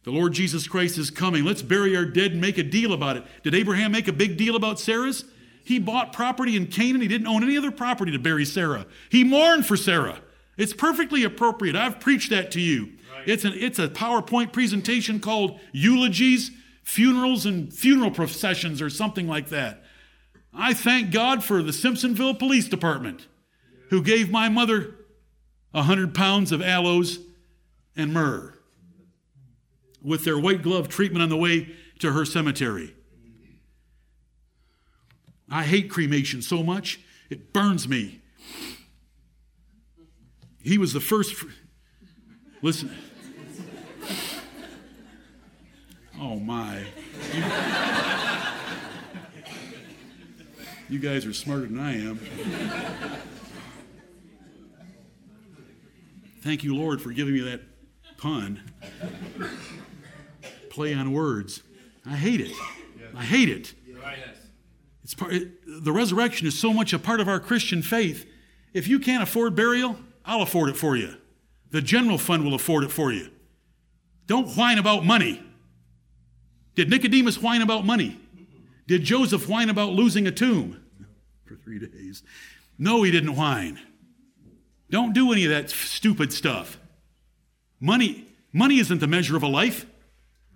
The 0.04 0.10
Lord 0.10 0.32
Jesus 0.32 0.66
Christ 0.66 0.98
is 0.98 1.10
coming. 1.10 1.44
Let's 1.44 1.62
bury 1.62 1.96
our 1.96 2.04
dead 2.04 2.32
and 2.32 2.40
make 2.40 2.58
a 2.58 2.64
deal 2.64 2.92
about 2.92 3.16
it. 3.16 3.24
Did 3.44 3.54
Abraham 3.54 3.92
make 3.92 4.08
a 4.08 4.12
big 4.12 4.36
deal 4.36 4.56
about 4.56 4.80
Sarah's? 4.80 5.24
He 5.64 5.78
bought 5.78 6.12
property 6.12 6.56
in 6.56 6.66
Canaan. 6.66 7.02
He 7.02 7.08
didn't 7.08 7.28
own 7.28 7.44
any 7.44 7.56
other 7.56 7.70
property 7.70 8.10
to 8.10 8.18
bury 8.18 8.44
Sarah. 8.44 8.86
He 9.10 9.22
mourned 9.22 9.64
for 9.64 9.76
Sarah. 9.76 10.18
It's 10.56 10.72
perfectly 10.72 11.22
appropriate. 11.22 11.76
I've 11.76 12.00
preached 12.00 12.30
that 12.30 12.50
to 12.52 12.60
you. 12.60 12.94
It's, 13.26 13.44
an, 13.44 13.54
it's 13.56 13.78
a 13.78 13.88
PowerPoint 13.88 14.52
presentation 14.52 15.20
called 15.20 15.58
Eulogies, 15.72 16.50
Funerals, 16.82 17.46
and 17.46 17.72
Funeral 17.72 18.10
Processions, 18.10 18.82
or 18.82 18.90
something 18.90 19.28
like 19.28 19.48
that. 19.48 19.82
I 20.54 20.74
thank 20.74 21.10
God 21.10 21.42
for 21.42 21.62
the 21.62 21.72
Simpsonville 21.72 22.38
Police 22.38 22.68
Department, 22.68 23.26
who 23.90 24.02
gave 24.02 24.30
my 24.30 24.48
mother 24.48 24.96
a 25.72 25.82
hundred 25.82 26.14
pounds 26.14 26.52
of 26.52 26.60
aloes 26.60 27.18
and 27.96 28.12
myrrh 28.12 28.54
with 30.02 30.24
their 30.24 30.38
white 30.38 30.62
glove 30.62 30.88
treatment 30.88 31.22
on 31.22 31.28
the 31.28 31.36
way 31.36 31.74
to 32.00 32.12
her 32.12 32.24
cemetery. 32.24 32.94
I 35.48 35.64
hate 35.64 35.90
cremation 35.90 36.42
so 36.42 36.62
much, 36.62 37.00
it 37.30 37.52
burns 37.52 37.86
me. 37.86 38.20
He 40.62 40.78
was 40.78 40.92
the 40.92 41.00
first. 41.00 41.44
Listen. 42.62 42.94
Oh 46.20 46.36
my. 46.36 46.84
You, 47.34 47.44
you 50.88 50.98
guys 50.98 51.26
are 51.26 51.32
smarter 51.32 51.66
than 51.66 51.78
I 51.80 51.94
am. 51.96 52.20
Thank 56.42 56.64
you, 56.64 56.76
Lord, 56.76 57.00
for 57.00 57.10
giving 57.10 57.34
me 57.34 57.40
that 57.40 57.60
pun. 58.16 58.62
Play 60.70 60.94
on 60.94 61.12
words. 61.12 61.62
I 62.06 62.16
hate 62.16 62.40
it. 62.40 62.52
I 63.16 63.24
hate 63.24 63.48
it. 63.48 63.74
It's 65.02 65.14
part, 65.14 65.32
it, 65.32 65.50
the 65.66 65.92
resurrection 65.92 66.46
is 66.46 66.56
so 66.56 66.72
much 66.72 66.92
a 66.92 66.98
part 66.98 67.18
of 67.18 67.28
our 67.28 67.40
Christian 67.40 67.82
faith. 67.82 68.24
If 68.72 68.86
you 68.86 69.00
can't 69.00 69.22
afford 69.22 69.56
burial, 69.56 69.96
I'll 70.24 70.42
afford 70.42 70.70
it 70.70 70.76
for 70.76 70.96
you. 70.96 71.16
The 71.72 71.82
general 71.82 72.18
fund 72.18 72.44
will 72.44 72.54
afford 72.54 72.84
it 72.84 72.92
for 72.92 73.12
you. 73.12 73.31
Don't 74.26 74.48
whine 74.56 74.78
about 74.78 75.04
money. 75.04 75.42
Did 76.74 76.88
Nicodemus 76.88 77.40
whine 77.40 77.62
about 77.62 77.84
money? 77.84 78.18
Did 78.86 79.04
Joseph 79.04 79.48
whine 79.48 79.70
about 79.70 79.92
losing 79.92 80.26
a 80.26 80.32
tomb 80.32 80.82
for 81.44 81.56
three 81.56 81.78
days? 81.78 82.22
No, 82.78 83.02
he 83.02 83.10
didn't 83.10 83.36
whine. 83.36 83.78
Don't 84.90 85.12
do 85.12 85.32
any 85.32 85.44
of 85.44 85.50
that 85.50 85.70
stupid 85.70 86.32
stuff. 86.32 86.78
Money, 87.80 88.26
money 88.52 88.78
isn't 88.78 89.00
the 89.00 89.06
measure 89.06 89.36
of 89.36 89.42
a 89.42 89.48
life. 89.48 89.86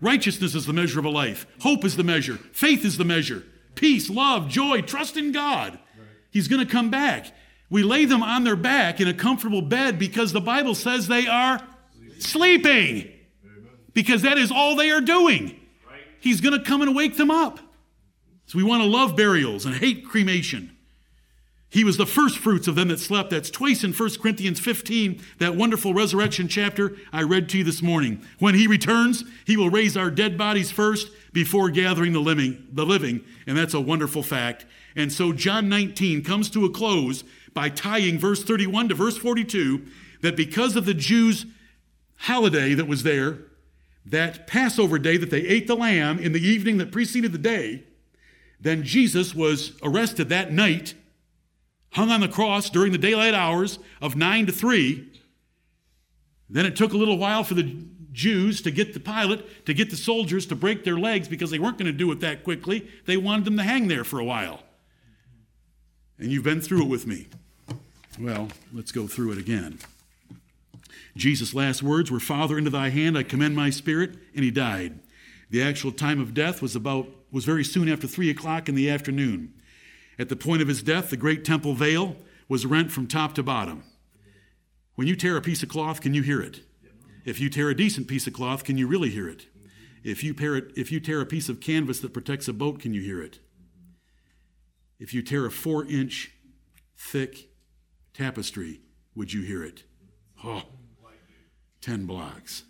Righteousness 0.01 0.55
is 0.55 0.67
the 0.67 0.73
measure 0.73 0.99
of 0.99 1.05
a 1.05 1.11
life. 1.11 1.47
Hope 1.61 1.85
is 1.85 1.97
the 1.97 2.05
measure. 2.05 2.37
Faith 2.53 2.85
is 2.85 2.99
the 2.99 3.05
measure. 3.05 3.45
Peace, 3.75 4.11
love, 4.11 4.49
joy, 4.49 4.83
trust 4.83 5.17
in 5.17 5.33
God. 5.33 5.79
He's 6.31 6.49
going 6.49 6.65
to 6.65 6.71
come 6.71 6.91
back. 6.91 7.33
We 7.71 7.83
lay 7.83 8.05
them 8.05 8.23
on 8.23 8.45
their 8.45 8.57
back 8.57 9.01
in 9.01 9.09
a 9.09 9.15
comfortable 9.15 9.63
bed 9.63 9.99
because 9.99 10.33
the 10.33 10.41
Bible 10.41 10.75
says 10.75 11.09
they 11.09 11.27
are 11.27 11.67
sleeping. 12.19 13.11
Because 13.97 14.21
that 14.21 14.37
is 14.37 14.53
all 14.53 14.77
they 14.77 14.91
are 14.91 15.01
doing. 15.01 15.59
He's 16.21 16.43
going 16.43 16.53
to 16.53 16.63
come 16.63 16.83
and 16.83 16.95
wake 16.95 17.17
them 17.17 17.31
up. 17.31 17.59
So 18.45 18.59
we 18.59 18.63
want 18.63 18.83
to 18.83 18.89
love 18.89 19.17
burials 19.17 19.65
and 19.65 19.75
hate 19.75 20.05
cremation. 20.05 20.77
He 21.71 21.83
was 21.83 21.97
the 21.97 22.05
first 22.05 22.37
fruits 22.37 22.69
of 22.69 22.75
them 22.75 22.89
that 22.89 23.01
slept. 23.01 23.31
That's 23.31 23.49
twice 23.49 23.83
in 23.83 23.95
1 23.95 24.11
Corinthians 24.21 24.61
15, 24.61 25.23
that 25.39 25.57
wonderful 25.57 25.95
resurrection 25.95 26.47
chapter 26.47 26.95
I 27.11 27.23
read 27.23 27.49
to 27.49 27.59
you 27.59 27.65
this 27.65 27.81
morning. 27.81 28.23
When 28.39 28.55
he 28.55 28.67
returns, 28.67 29.25
he 29.47 29.57
will 29.57 29.71
raise 29.71 29.97
our 29.97 30.11
dead 30.11 30.37
bodies 30.37 30.71
first 30.71 31.11
before 31.33 31.71
gathering 31.71 32.13
the 32.13 32.21
living, 32.21 32.67
the 32.71 32.85
living, 32.85 33.25
and 33.47 33.57
that's 33.57 33.75
a 33.75 33.81
wonderful 33.81 34.23
fact. 34.23 34.67
And 34.95 35.11
so 35.11 35.33
John 35.33 35.71
19 35.71 36.23
comes 36.23 36.51
to 36.51 36.67
a 36.67 36.71
close 36.71 37.25
by 37.55 37.71
tying 37.71 38.19
verse 38.19 38.45
31 38.45 38.91
to 38.91 38.95
verse 38.95 39.17
42 39.17 39.87
that 40.21 40.37
because 40.37 40.77
of 40.77 40.85
the 40.85 40.95
Jews' 40.95 41.47
holiday 42.17 42.75
that 42.75 42.87
was 42.87 43.03
there, 43.03 43.39
that 44.07 44.47
Passover 44.47 44.99
day 44.99 45.17
that 45.17 45.31
they 45.31 45.43
ate 45.43 45.67
the 45.67 45.77
lamb 45.77 46.19
in 46.19 46.33
the 46.33 46.41
evening 46.41 46.79
that 46.79 46.93
preceded 46.93 47.33
the 47.33 47.39
day, 47.39 47.83
then 48.61 48.85
Jesus 48.85 49.35
was 49.35 49.73
arrested 49.83 50.29
that 50.29 50.53
night 50.53 50.95
hung 51.93 52.11
on 52.11 52.21
the 52.21 52.29
cross 52.29 52.71
during 52.71 52.93
the 52.93 52.99
daylight 52.99 53.35
hours 53.35 53.79
of 54.01 54.17
9 54.17 54.47
to 54.47 54.53
3. 54.53 55.09
Then 56.49 56.67
it 56.67 56.77
took 56.77 56.93
a 56.93 56.97
little 56.97 57.19
while 57.19 57.43
for 57.43 57.55
the 57.55 57.85
Jews 58.13 58.63
to 58.63 58.71
get 58.71 58.95
the 58.95 59.01
Pilate, 59.01 59.67
to 59.67 59.75
get 59.75 59.91
the 59.91 59.97
soldiers 59.97 60.47
to 60.47 60.55
break 60.55 60.85
their 60.85 60.99
legs 60.99 61.27
because 61.27 61.51
they 61.51 61.59
weren't 61.59 61.79
going 61.79 61.91
to 61.91 61.93
do 61.93 62.11
it 62.13 62.21
that 62.21 62.45
quickly. 62.45 62.89
They 63.07 63.17
wanted 63.17 63.45
them 63.45 63.57
to 63.57 63.63
hang 63.63 63.89
there 63.89 64.05
for 64.05 64.21
a 64.21 64.25
while. 64.25 64.63
And 66.19 66.31
you've 66.31 66.45
been 66.45 66.61
through 66.61 66.83
it 66.83 66.89
with 66.89 67.07
me. 67.07 67.27
Well, 68.19 68.49
let's 68.73 68.93
go 68.93 69.07
through 69.07 69.33
it 69.33 69.39
again. 69.39 69.79
Jesus' 71.17 71.55
last 71.55 71.83
words 71.83 72.11
were, 72.11 72.21
Father, 72.21 72.59
into 72.59 72.71
thy 72.71 72.91
hand 72.91 73.17
I 73.17 73.23
commend 73.23 73.57
my 73.57 73.71
spirit, 73.71 74.17
and 74.35 74.45
he 74.45 74.51
died. 74.51 75.01
The 75.51 75.63
actual 75.63 75.93
time 75.93 76.21
of 76.21 76.35
death 76.35 76.61
was 76.61 76.77
about 76.77 77.09
was 77.33 77.45
very 77.45 77.65
soon 77.65 77.89
after 77.89 78.07
three 78.07 78.31
o'clock 78.31 78.69
in 78.69 78.75
the 78.75 78.91
afternoon. 78.91 79.55
At 80.19 80.29
the 80.29 80.37
point 80.37 80.63
of 80.63 80.69
his 80.69 80.83
death, 80.83 81.11
the 81.11 81.17
great 81.17 81.45
temple 81.45 81.75
veil 81.75 82.17
was 82.49 82.67
rent 82.67 82.93
from 82.93 83.07
top 83.07 83.35
to 83.35 83.43
bottom. 83.43 83.85
When 84.95 85.07
you 85.07 85.17
tear 85.17 85.37
a 85.37 85.43
piece 85.43 85.63
of 85.63 85.69
cloth, 85.69 86.01
can 86.01 86.15
you 86.15 86.23
hear 86.23 86.41
it? 86.41 86.61
If 87.25 87.41
you 87.41 87.51
tear 87.51 87.69
a 87.69 87.75
decent 87.75 88.09
piece 88.09 88.27
of 88.27 88.33
cloth, 88.33 88.65
can 88.65 88.79
you 88.79 88.87
really 88.87 89.11
hear 89.11 89.29
it? 89.29 89.47
If 90.05 90.23
you, 90.23 90.35
it, 90.39 90.73
if 90.77 90.93
you 90.93 91.01
tear 91.01 91.21
a 91.21 91.27
piece 91.27 91.49
of 91.49 91.61
canvas 91.61 92.01
that 92.01 92.15
protects 92.15 92.47
a 92.47 92.53
boat, 92.53 92.81
can 92.81 92.95
you 92.95 93.03
hear 93.03 93.21
it? 93.21 93.41
If 94.99 95.13
you 95.13 95.23
tear 95.23 95.45
a 95.45 95.51
four 95.51 95.85
inch 95.85 96.31
thick 96.97 97.51
tapestry, 98.15 98.81
would 99.15 99.33
you 99.33 99.43
hear 99.43 99.65
it? 99.65 99.83
Oh, 100.45 100.63
10 101.87 102.05
blocks. 102.05 102.65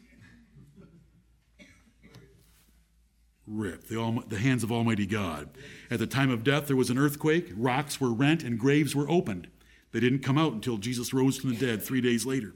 Rip, 3.47 3.89
the, 3.89 4.23
the 4.29 4.39
hands 4.39 4.63
of 4.63 4.71
Almighty 4.71 5.07
God. 5.07 5.49
At 5.91 6.01
the 6.01 6.07
time 6.07 6.31
of 6.31 6.45
death, 6.45 6.67
there 6.67 6.77
was 6.77 6.91
an 6.91 6.99
earthquake, 6.99 7.51
rocks 7.57 7.99
were 7.99 8.13
rent, 8.13 8.43
and 8.43 8.59
graves 8.59 8.95
were 8.95 9.09
opened. 9.11 9.49
They 9.93 10.01
didn't 10.01 10.19
come 10.19 10.37
out 10.37 10.53
until 10.53 10.77
Jesus 10.77 11.15
rose 11.15 11.39
from 11.39 11.49
the 11.49 11.57
dead 11.57 11.83
three 11.83 12.03
days 12.03 12.27
later. 12.27 12.53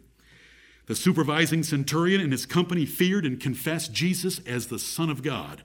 The 0.84 0.94
supervising 0.94 1.62
centurion 1.62 2.20
and 2.20 2.30
his 2.30 2.44
company 2.44 2.84
feared 2.84 3.24
and 3.24 3.40
confessed 3.40 3.94
Jesus 3.94 4.40
as 4.40 4.66
the 4.66 4.78
Son 4.78 5.08
of 5.08 5.22
God. 5.22 5.64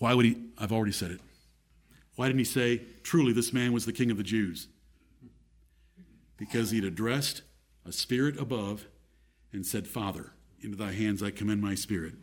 Why 0.00 0.14
would 0.14 0.24
he? 0.24 0.48
I've 0.58 0.72
already 0.72 0.90
said 0.90 1.12
it. 1.12 1.20
Why 2.16 2.26
didn't 2.26 2.40
he 2.40 2.44
say, 2.46 2.82
truly, 3.04 3.32
this 3.32 3.52
man 3.52 3.72
was 3.72 3.86
the 3.86 3.92
king 3.92 4.10
of 4.10 4.16
the 4.16 4.24
Jews? 4.24 4.66
Because 6.36 6.72
he'd 6.72 6.84
addressed 6.84 7.42
a 7.86 7.92
spirit 7.92 8.38
above 8.38 8.86
and 9.52 9.66
said, 9.66 9.86
Father, 9.86 10.32
into 10.60 10.76
thy 10.76 10.92
hands 10.92 11.22
I 11.22 11.30
commend 11.30 11.62
my 11.62 11.74
spirit. 11.74 12.14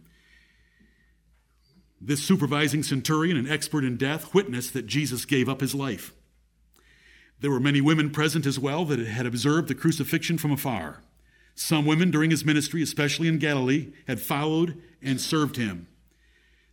This 2.00 2.24
supervising 2.24 2.84
centurion, 2.84 3.38
an 3.38 3.50
expert 3.50 3.84
in 3.84 3.98
death, 3.98 4.34
witnessed 4.34 4.74
that 4.74 4.86
Jesus 4.86 5.26
gave 5.26 5.50
up 5.50 5.62
his 5.62 5.74
life. 5.74 6.14
There 7.40 7.52
were 7.52 7.60
many 7.60 7.82
women 7.82 8.12
present 8.12 8.46
as 8.46 8.60
well 8.60 8.86
that 8.86 9.00
had 9.00 9.26
observed 9.26 9.68
the 9.68 9.76
crucifixion 9.76 10.38
from 10.38 10.52
afar. 10.52 11.04
Some 11.56 11.86
women 11.86 12.12
during 12.12 12.30
his 12.30 12.46
ministry, 12.46 12.84
especially 12.84 13.28
in 13.28 13.40
Galilee, 13.40 13.94
had 14.08 14.20
followed 14.20 14.80
and 15.02 15.20
served 15.20 15.58
him. 15.58 15.88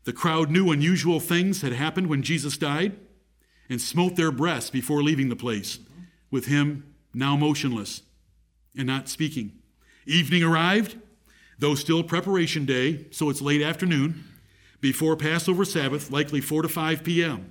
The 0.04 0.12
crowd 0.12 0.50
knew 0.50 0.70
unusual 0.70 1.20
things 1.20 1.62
had 1.62 1.72
happened 1.72 2.08
when 2.08 2.22
Jesus 2.22 2.58
died 2.58 2.96
and 3.70 3.80
smote 3.80 4.16
their 4.16 4.30
breasts 4.30 4.68
before 4.68 5.02
leaving 5.02 5.30
the 5.30 5.36
place, 5.36 5.78
with 6.30 6.46
him 6.46 6.94
now 7.14 7.34
motionless 7.34 8.02
and 8.76 8.86
not 8.86 9.08
speaking. 9.08 9.52
Evening 10.06 10.42
arrived, 10.42 10.96
though 11.58 11.74
still 11.74 12.02
preparation 12.02 12.64
day, 12.64 13.06
so 13.10 13.30
it's 13.30 13.40
late 13.40 13.62
afternoon, 13.62 14.24
before 14.80 15.16
Passover 15.16 15.64
Sabbath, 15.64 16.10
likely 16.10 16.40
4 16.40 16.62
to 16.62 16.68
5 16.68 17.04
p.m. 17.04 17.50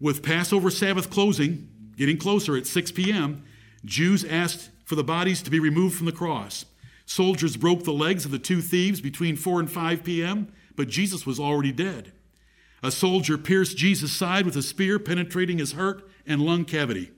With 0.00 0.22
Passover 0.22 0.70
Sabbath 0.70 1.10
closing, 1.10 1.68
getting 1.96 2.18
closer 2.18 2.56
at 2.56 2.66
6 2.66 2.92
p.m., 2.92 3.44
Jews 3.84 4.24
asked 4.24 4.70
for 4.84 4.96
the 4.96 5.04
bodies 5.04 5.42
to 5.42 5.50
be 5.50 5.60
removed 5.60 5.96
from 5.96 6.06
the 6.06 6.12
cross. 6.12 6.64
Soldiers 7.06 7.56
broke 7.56 7.84
the 7.84 7.92
legs 7.92 8.24
of 8.24 8.30
the 8.30 8.38
two 8.38 8.60
thieves 8.60 9.00
between 9.00 9.36
4 9.36 9.60
and 9.60 9.70
5 9.70 10.04
p.m., 10.04 10.52
but 10.74 10.88
Jesus 10.88 11.24
was 11.24 11.38
already 11.38 11.72
dead. 11.72 12.12
A 12.82 12.90
soldier 12.90 13.36
pierced 13.38 13.76
Jesus' 13.76 14.12
side 14.12 14.46
with 14.46 14.56
a 14.56 14.62
spear, 14.62 14.98
penetrating 14.98 15.58
his 15.58 15.72
heart 15.72 16.08
and 16.26 16.42
lung 16.42 16.64
cavity. 16.64 17.10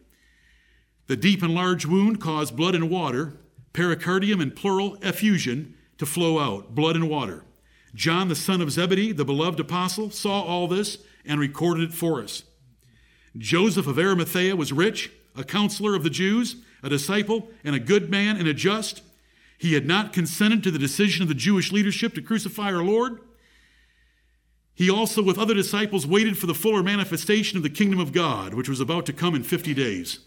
The 1.10 1.16
deep 1.16 1.42
and 1.42 1.52
large 1.52 1.86
wound 1.86 2.20
caused 2.20 2.54
blood 2.54 2.76
and 2.76 2.88
water, 2.88 3.32
pericardium 3.72 4.40
and 4.40 4.54
pleural 4.54 4.96
effusion, 5.02 5.74
to 5.98 6.06
flow 6.06 6.38
out, 6.38 6.76
blood 6.76 6.94
and 6.94 7.10
water. 7.10 7.42
John, 7.96 8.28
the 8.28 8.36
son 8.36 8.60
of 8.60 8.70
Zebedee, 8.70 9.10
the 9.10 9.24
beloved 9.24 9.58
apostle, 9.58 10.12
saw 10.12 10.40
all 10.44 10.68
this 10.68 10.98
and 11.24 11.40
recorded 11.40 11.90
it 11.90 11.92
for 11.92 12.22
us. 12.22 12.44
Joseph 13.36 13.88
of 13.88 13.98
Arimathea 13.98 14.54
was 14.54 14.72
rich, 14.72 15.10
a 15.34 15.42
counselor 15.42 15.96
of 15.96 16.04
the 16.04 16.10
Jews, 16.10 16.54
a 16.80 16.88
disciple, 16.88 17.48
and 17.64 17.74
a 17.74 17.80
good 17.80 18.08
man 18.08 18.36
and 18.36 18.46
a 18.46 18.54
just. 18.54 19.02
He 19.58 19.74
had 19.74 19.86
not 19.86 20.12
consented 20.12 20.62
to 20.62 20.70
the 20.70 20.78
decision 20.78 21.22
of 21.22 21.28
the 21.28 21.34
Jewish 21.34 21.72
leadership 21.72 22.14
to 22.14 22.22
crucify 22.22 22.72
our 22.72 22.84
Lord. 22.84 23.18
He 24.74 24.88
also, 24.88 25.24
with 25.24 25.40
other 25.40 25.54
disciples, 25.54 26.06
waited 26.06 26.38
for 26.38 26.46
the 26.46 26.54
fuller 26.54 26.84
manifestation 26.84 27.56
of 27.56 27.64
the 27.64 27.68
kingdom 27.68 27.98
of 27.98 28.12
God, 28.12 28.54
which 28.54 28.68
was 28.68 28.78
about 28.78 29.06
to 29.06 29.12
come 29.12 29.34
in 29.34 29.42
50 29.42 29.74
days, 29.74 30.20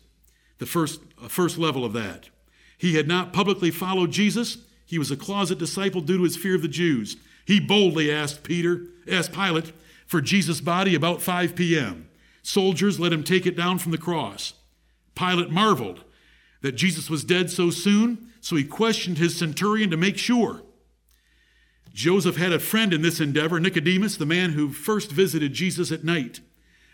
the 0.63 0.69
first, 0.69 1.01
uh, 1.21 1.27
first 1.27 1.57
level 1.57 1.83
of 1.83 1.91
that. 1.91 2.29
He 2.77 2.95
had 2.95 3.05
not 3.05 3.33
publicly 3.33 3.69
followed 3.69 4.11
Jesus. 4.11 4.59
He 4.85 4.97
was 4.97 5.11
a 5.11 5.17
closet 5.17 5.59
disciple 5.59 5.99
due 5.99 6.17
to 6.17 6.23
his 6.23 6.37
fear 6.37 6.55
of 6.55 6.61
the 6.61 6.69
Jews. 6.69 7.17
He 7.45 7.59
boldly 7.59 8.09
asked 8.09 8.43
Peter, 8.43 8.83
asked 9.05 9.33
Pilate 9.33 9.73
for 10.05 10.21
Jesus' 10.21 10.61
body 10.61 10.95
about 10.95 11.21
5 11.21 11.53
p.m. 11.53 12.07
Soldiers 12.43 12.97
let 12.97 13.11
him 13.11 13.25
take 13.25 13.45
it 13.45 13.57
down 13.57 13.77
from 13.77 13.91
the 13.91 13.97
cross. 13.97 14.53
Pilate 15.15 15.49
marveled 15.49 16.05
that 16.61 16.73
Jesus 16.73 17.09
was 17.09 17.25
dead 17.25 17.51
so 17.51 17.69
soon, 17.69 18.29
so 18.39 18.55
he 18.55 18.63
questioned 18.63 19.17
his 19.17 19.37
centurion 19.37 19.89
to 19.89 19.97
make 19.97 20.17
sure. 20.17 20.61
Joseph 21.93 22.37
had 22.37 22.53
a 22.53 22.59
friend 22.59 22.93
in 22.93 23.01
this 23.01 23.19
endeavor, 23.19 23.59
Nicodemus, 23.59 24.15
the 24.15 24.25
man 24.25 24.51
who 24.51 24.69
first 24.69 25.11
visited 25.11 25.51
Jesus 25.51 25.91
at 25.91 26.05
night. 26.05 26.39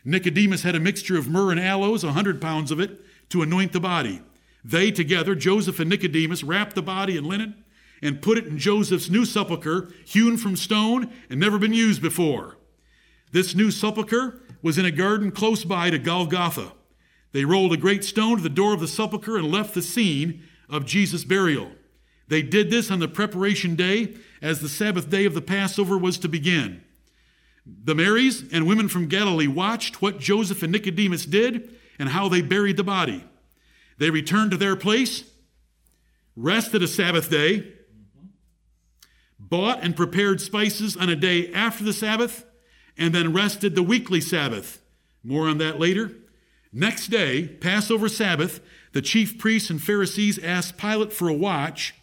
Nicodemus 0.03 0.63
had 0.63 0.73
a 0.73 0.79
mixture 0.79 1.19
of 1.19 1.29
myrrh 1.29 1.51
and 1.51 1.59
aloes, 1.59 2.03
a 2.03 2.13
hundred 2.13 2.41
pounds 2.41 2.71
of 2.71 2.79
it, 2.79 2.99
to 3.29 3.41
anoint 3.41 3.71
the 3.71 3.79
body. 3.79 4.21
They 4.63 4.91
together, 4.91 5.35
Joseph 5.35 5.79
and 5.79 5.89
Nicodemus, 5.89 6.43
wrapped 6.43 6.75
the 6.75 6.81
body 6.81 7.17
in 7.17 7.23
linen 7.23 7.63
and 8.01 8.21
put 8.21 8.37
it 8.37 8.47
in 8.47 8.57
Joseph's 8.57 9.09
new 9.09 9.25
sepulchre, 9.25 9.89
hewn 10.05 10.37
from 10.37 10.55
stone 10.55 11.11
and 11.29 11.39
never 11.39 11.57
been 11.57 11.73
used 11.73 12.01
before. 12.01 12.57
This 13.31 13.55
new 13.55 13.71
sepulchre 13.71 14.41
was 14.61 14.77
in 14.77 14.85
a 14.85 14.91
garden 14.91 15.31
close 15.31 15.63
by 15.63 15.89
to 15.89 15.99
Golgotha. 15.99 16.73
They 17.31 17.45
rolled 17.45 17.73
a 17.73 17.77
great 17.77 18.03
stone 18.03 18.37
to 18.37 18.43
the 18.43 18.49
door 18.49 18.73
of 18.73 18.79
the 18.79 18.87
sepulchre 18.87 19.37
and 19.37 19.51
left 19.51 19.73
the 19.73 19.81
scene 19.81 20.43
of 20.69 20.85
Jesus' 20.85 21.23
burial. 21.23 21.71
They 22.27 22.41
did 22.41 22.69
this 22.69 22.91
on 22.91 22.99
the 22.99 23.07
preparation 23.07 23.75
day 23.75 24.15
as 24.41 24.59
the 24.59 24.69
Sabbath 24.69 25.09
day 25.09 25.25
of 25.25 25.33
the 25.33 25.41
Passover 25.41 25.97
was 25.97 26.17
to 26.19 26.27
begin. 26.27 26.83
The 27.65 27.95
Marys 27.95 28.43
and 28.51 28.67
women 28.67 28.87
from 28.87 29.07
Galilee 29.07 29.47
watched 29.47 30.01
what 30.01 30.19
Joseph 30.19 30.63
and 30.63 30.71
Nicodemus 30.71 31.25
did 31.25 31.75
and 31.99 32.09
how 32.09 32.29
they 32.29 32.41
buried 32.41 32.77
the 32.77 32.83
body. 32.83 33.25
They 33.97 34.09
returned 34.09 34.51
to 34.51 34.57
their 34.57 34.77
place, 34.77 35.25
rested 36.35 36.81
a 36.81 36.87
Sabbath 36.87 37.29
day, 37.29 37.73
bought 39.37 39.83
and 39.83 39.95
prepared 39.95 40.39
spices 40.39 40.95
on 40.95 41.09
a 41.09 41.15
day 41.15 41.51
after 41.53 41.83
the 41.83 41.93
Sabbath, 41.93 42.45
and 42.97 43.13
then 43.13 43.33
rested 43.33 43.75
the 43.75 43.83
weekly 43.83 44.21
Sabbath. 44.21 44.81
More 45.23 45.47
on 45.47 45.57
that 45.57 45.79
later. 45.79 46.11
Next 46.71 47.07
day, 47.07 47.47
Passover 47.47 48.07
Sabbath, 48.07 48.61
the 48.93 49.01
chief 49.01 49.37
priests 49.37 49.69
and 49.69 49.81
Pharisees 49.81 50.39
asked 50.39 50.77
Pilate 50.77 51.11
for 51.11 51.27
a 51.27 51.33
watch. 51.33 51.95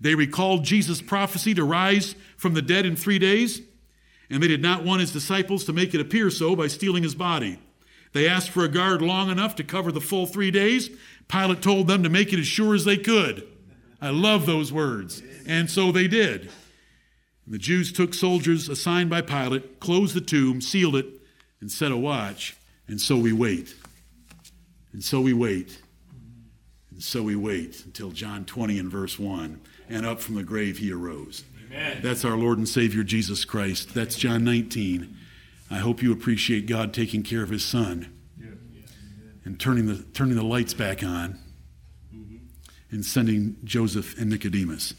They 0.00 0.14
recalled 0.14 0.64
Jesus' 0.64 1.02
prophecy 1.02 1.54
to 1.54 1.64
rise 1.64 2.14
from 2.36 2.54
the 2.54 2.62
dead 2.62 2.86
in 2.86 2.96
three 2.96 3.18
days, 3.18 3.62
and 4.30 4.42
they 4.42 4.48
did 4.48 4.62
not 4.62 4.84
want 4.84 5.00
his 5.00 5.12
disciples 5.12 5.64
to 5.64 5.72
make 5.72 5.94
it 5.94 6.00
appear 6.00 6.30
so 6.30 6.54
by 6.54 6.68
stealing 6.68 7.02
his 7.02 7.14
body. 7.14 7.58
They 8.14 8.28
asked 8.28 8.50
for 8.50 8.64
a 8.64 8.68
guard 8.68 9.02
long 9.02 9.28
enough 9.28 9.56
to 9.56 9.64
cover 9.64 9.90
the 9.92 10.00
full 10.00 10.26
three 10.26 10.52
days. 10.52 10.88
Pilate 11.28 11.60
told 11.60 11.88
them 11.88 12.04
to 12.04 12.08
make 12.08 12.32
it 12.32 12.38
as 12.38 12.46
sure 12.46 12.74
as 12.74 12.84
they 12.84 12.96
could. 12.96 13.46
I 14.00 14.10
love 14.10 14.46
those 14.46 14.72
words. 14.72 15.20
And 15.46 15.68
so 15.68 15.90
they 15.90 16.06
did. 16.06 16.50
The 17.46 17.58
Jews 17.58 17.92
took 17.92 18.14
soldiers 18.14 18.68
assigned 18.68 19.10
by 19.10 19.20
Pilate, 19.20 19.80
closed 19.80 20.14
the 20.14 20.20
tomb, 20.20 20.60
sealed 20.60 20.96
it, 20.96 21.06
and 21.60 21.70
set 21.70 21.90
a 21.90 21.96
watch. 21.96 22.56
And 22.86 23.00
so 23.00 23.16
we 23.18 23.32
wait. 23.32 23.74
And 24.92 25.02
so 25.02 25.20
we 25.20 25.32
wait. 25.32 25.78
And 26.92 27.02
so 27.02 27.22
we 27.22 27.34
wait 27.34 27.84
until 27.84 28.12
John 28.12 28.44
20 28.44 28.78
and 28.78 28.90
verse 28.90 29.18
1. 29.18 29.60
And 29.88 30.06
up 30.06 30.20
from 30.20 30.36
the 30.36 30.44
grave 30.44 30.78
he 30.78 30.92
arose. 30.92 31.44
Amen. 31.66 31.98
That's 32.00 32.24
our 32.24 32.36
Lord 32.36 32.58
and 32.58 32.68
Savior 32.68 33.02
Jesus 33.02 33.44
Christ. 33.44 33.92
That's 33.92 34.14
John 34.14 34.44
19. 34.44 35.16
I 35.70 35.78
hope 35.78 36.02
you 36.02 36.12
appreciate 36.12 36.66
God 36.66 36.92
taking 36.92 37.22
care 37.22 37.42
of 37.42 37.48
his 37.50 37.64
son 37.64 38.12
and 39.44 39.58
turning 39.58 39.86
the, 39.86 40.02
turning 40.14 40.36
the 40.36 40.44
lights 40.44 40.74
back 40.74 41.02
on 41.02 41.38
and 42.90 43.04
sending 43.04 43.56
Joseph 43.64 44.18
and 44.18 44.30
Nicodemus. 44.30 44.94